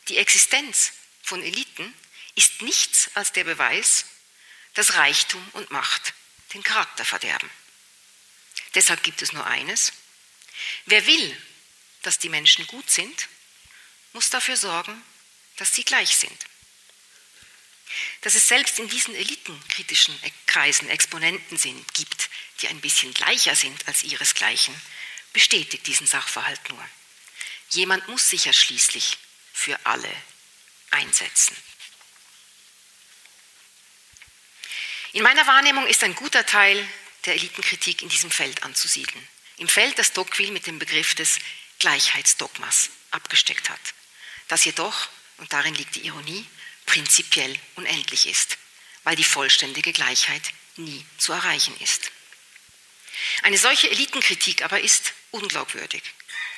Die 0.08 0.18
Existenz 0.18 0.92
von 1.22 1.42
Eliten 1.42 1.94
ist 2.34 2.60
nichts 2.62 3.10
als 3.14 3.32
der 3.32 3.44
Beweis, 3.44 4.04
dass 4.74 4.94
Reichtum 4.94 5.46
und 5.52 5.70
Macht 5.70 6.12
den 6.52 6.62
Charakter 6.62 7.04
verderben. 7.04 7.50
Deshalb 8.74 9.02
gibt 9.02 9.22
es 9.22 9.32
nur 9.32 9.46
eines. 9.46 9.92
Wer 10.86 11.06
will, 11.06 11.42
dass 12.02 12.18
die 12.18 12.28
Menschen 12.28 12.66
gut 12.66 12.90
sind, 12.90 13.28
muss 14.12 14.30
dafür 14.30 14.56
sorgen, 14.56 15.02
dass 15.56 15.74
sie 15.74 15.84
gleich 15.84 16.16
sind. 16.16 16.46
Dass 18.22 18.34
es 18.34 18.48
selbst 18.48 18.78
in 18.78 18.88
diesen 18.88 19.14
elitenkritischen 19.14 20.18
Kreisen 20.46 20.88
Exponenten 20.88 21.58
sind, 21.58 21.94
gibt, 21.94 22.30
die 22.60 22.68
ein 22.68 22.80
bisschen 22.80 23.12
gleicher 23.14 23.56
sind 23.56 23.86
als 23.88 24.02
ihresgleichen, 24.02 24.74
bestätigt 25.32 25.86
diesen 25.86 26.06
Sachverhalt 26.06 26.68
nur. 26.68 26.88
Jemand 27.70 28.06
muss 28.08 28.30
sich 28.30 28.44
ja 28.44 28.52
schließlich 28.52 29.18
für 29.52 29.78
alle 29.84 30.10
einsetzen. 30.90 31.56
In 35.12 35.22
meiner 35.22 35.46
Wahrnehmung 35.46 35.86
ist 35.86 36.02
ein 36.02 36.14
guter 36.14 36.44
Teil 36.44 36.88
der 37.24 37.34
Elitenkritik 37.34 38.02
in 38.02 38.08
diesem 38.08 38.30
Feld 38.30 38.62
anzusiedeln. 38.64 39.28
Im 39.58 39.68
Feld, 39.68 39.98
das 39.98 40.12
Tocqueville 40.12 40.52
mit 40.52 40.66
dem 40.66 40.78
Begriff 40.78 41.14
des 41.14 41.38
Gleichheitsdogmas 41.78 42.90
abgesteckt 43.12 43.70
hat. 43.70 43.80
Das 44.48 44.64
jedoch, 44.64 45.08
und 45.38 45.52
darin 45.52 45.74
liegt 45.74 45.94
die 45.94 46.06
Ironie, 46.06 46.44
prinzipiell 46.86 47.58
unendlich 47.76 48.26
ist, 48.26 48.58
weil 49.04 49.16
die 49.16 49.24
vollständige 49.24 49.92
Gleichheit 49.92 50.42
nie 50.76 51.04
zu 51.18 51.32
erreichen 51.32 51.76
ist. 51.80 52.10
Eine 53.42 53.58
solche 53.58 53.90
Elitenkritik 53.90 54.62
aber 54.62 54.80
ist 54.80 55.12
unglaubwürdig, 55.30 56.02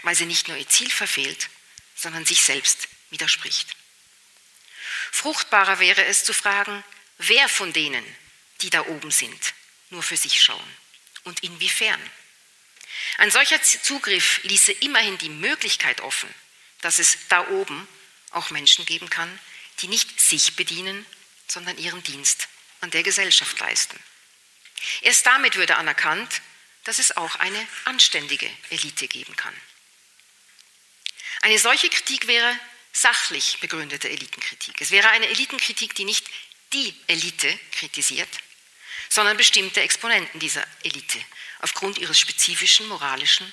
weil 0.03 0.15
sie 0.15 0.27
nicht 0.27 0.49
nur 0.49 0.57
ihr 0.57 0.69
Ziel 0.69 0.91
verfehlt, 0.91 1.49
sondern 1.95 2.25
sich 2.25 2.43
selbst 2.43 2.89
widerspricht. 3.11 3.77
Fruchtbarer 5.13 5.79
wäre 5.79 6.05
es 6.05 6.25
zu 6.25 6.33
fragen, 6.33 6.85
wer 7.19 7.49
von 7.49 7.73
denen, 7.73 8.05
die 8.61 8.71
da 8.71 8.87
oben 8.87 9.11
sind, 9.11 9.55
nur 9.91 10.03
für 10.03 10.17
sich 10.17 10.43
schauen 10.43 10.77
und 11.25 11.43
inwiefern. 11.43 12.01
Ein 13.19 13.31
solcher 13.31 13.63
Zugriff 13.63 14.41
ließe 14.43 14.73
immerhin 14.73 15.19
die 15.19 15.29
Möglichkeit 15.29 16.01
offen, 16.01 16.33
dass 16.81 16.99
es 16.99 17.19
da 17.29 17.49
oben 17.49 17.87
auch 18.31 18.51
Menschen 18.51 18.85
geben 18.85 19.11
kann, 19.11 19.39
die 19.81 19.89
nicht 19.89 20.21
sich 20.21 20.57
bedienen, 20.57 21.07
sondern 21.49 21.79
ihren 21.79 22.03
Dienst 22.03 22.49
an 22.81 22.91
der 22.91 23.03
Gesellschaft 23.03 23.59
leisten. 23.61 23.99
Erst 25.03 25.27
damit 25.27 25.57
würde 25.57 25.77
anerkannt, 25.77 26.43
dass 26.85 26.99
es 26.99 27.17
auch 27.17 27.37
eine 27.37 27.67
anständige 27.85 28.51
Elite 28.71 29.09
geben 29.09 29.35
kann. 29.37 29.55
Eine 31.43 31.59
solche 31.59 31.89
Kritik 31.89 32.27
wäre 32.27 32.59
sachlich 32.93 33.59
begründete 33.61 34.09
Elitenkritik. 34.09 34.81
Es 34.81 34.91
wäre 34.91 35.11
eine 35.11 35.29
Elitenkritik, 35.29 35.95
die 35.95 36.05
nicht 36.05 36.27
die 36.73 36.95
Elite 37.07 37.59
kritisiert, 37.73 38.29
sondern 39.09 39.37
bestimmte 39.37 39.81
Exponenten 39.81 40.41
dieser 40.41 40.67
Elite 40.83 41.21
aufgrund 41.61 41.99
ihres 41.99 42.19
spezifischen 42.19 42.89
moralischen 42.89 43.53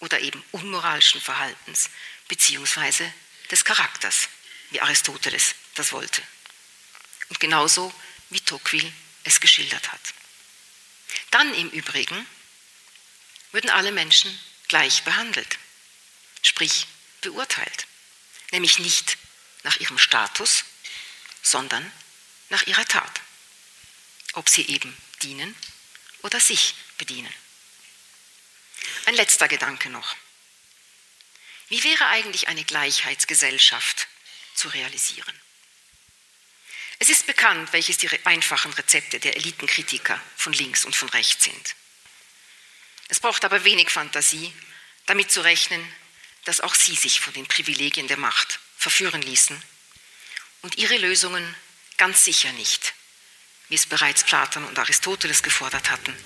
oder 0.00 0.20
eben 0.20 0.42
unmoralischen 0.52 1.20
Verhaltens 1.20 1.90
beziehungsweise 2.28 3.12
des 3.50 3.64
Charakters, 3.64 4.28
wie 4.70 4.80
Aristoteles 4.80 5.54
das 5.74 5.92
wollte. 5.92 6.22
Und 7.28 7.40
genauso 7.40 7.92
wie 8.30 8.40
Tocqueville 8.40 8.92
es 9.24 9.40
geschildert 9.40 9.92
hat. 9.92 10.00
Dann 11.30 11.52
im 11.54 11.70
Übrigen 11.70 12.26
würden 13.52 13.70
alle 13.70 13.92
Menschen 13.92 14.38
gleich 14.68 15.02
behandelt, 15.04 15.58
sprich 16.42 16.86
beurteilt, 17.20 17.86
nämlich 18.50 18.78
nicht 18.78 19.16
nach 19.62 19.76
ihrem 19.76 19.98
Status, 19.98 20.64
sondern 21.42 21.90
nach 22.50 22.66
ihrer 22.66 22.84
Tat, 22.84 23.20
ob 24.34 24.48
sie 24.48 24.66
eben 24.68 24.96
dienen 25.22 25.54
oder 26.22 26.40
sich 26.40 26.74
bedienen. 26.98 27.32
Ein 29.06 29.14
letzter 29.14 29.48
Gedanke 29.48 29.90
noch. 29.90 30.16
Wie 31.68 31.82
wäre 31.82 32.06
eigentlich 32.06 32.48
eine 32.48 32.64
Gleichheitsgesellschaft 32.64 34.08
zu 34.54 34.68
realisieren? 34.68 35.43
Es 37.04 37.10
ist 37.10 37.26
bekannt, 37.26 37.70
welches 37.74 37.98
die 37.98 38.08
einfachen 38.24 38.72
Rezepte 38.72 39.20
der 39.20 39.36
Elitenkritiker 39.36 40.18
von 40.36 40.54
links 40.54 40.86
und 40.86 40.96
von 40.96 41.10
rechts 41.10 41.44
sind. 41.44 41.74
Es 43.08 43.20
braucht 43.20 43.44
aber 43.44 43.62
wenig 43.64 43.90
Fantasie, 43.90 44.54
damit 45.04 45.30
zu 45.30 45.42
rechnen, 45.42 45.86
dass 46.46 46.62
auch 46.62 46.74
sie 46.74 46.94
sich 46.94 47.20
von 47.20 47.34
den 47.34 47.46
Privilegien 47.46 48.08
der 48.08 48.16
Macht 48.16 48.58
verführen 48.78 49.20
ließen 49.20 49.62
und 50.62 50.78
ihre 50.78 50.96
Lösungen 50.96 51.54
ganz 51.98 52.24
sicher 52.24 52.52
nicht, 52.52 52.94
wie 53.68 53.74
es 53.74 53.84
bereits 53.84 54.24
Platon 54.24 54.64
und 54.64 54.78
Aristoteles 54.78 55.42
gefordert 55.42 55.90
hatten, 55.90 56.16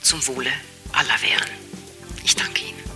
zum 0.00 0.26
Wohle 0.28 0.52
aller 0.92 1.20
wären. 1.20 1.50
Ich 2.24 2.34
danke 2.34 2.62
Ihnen. 2.62 2.95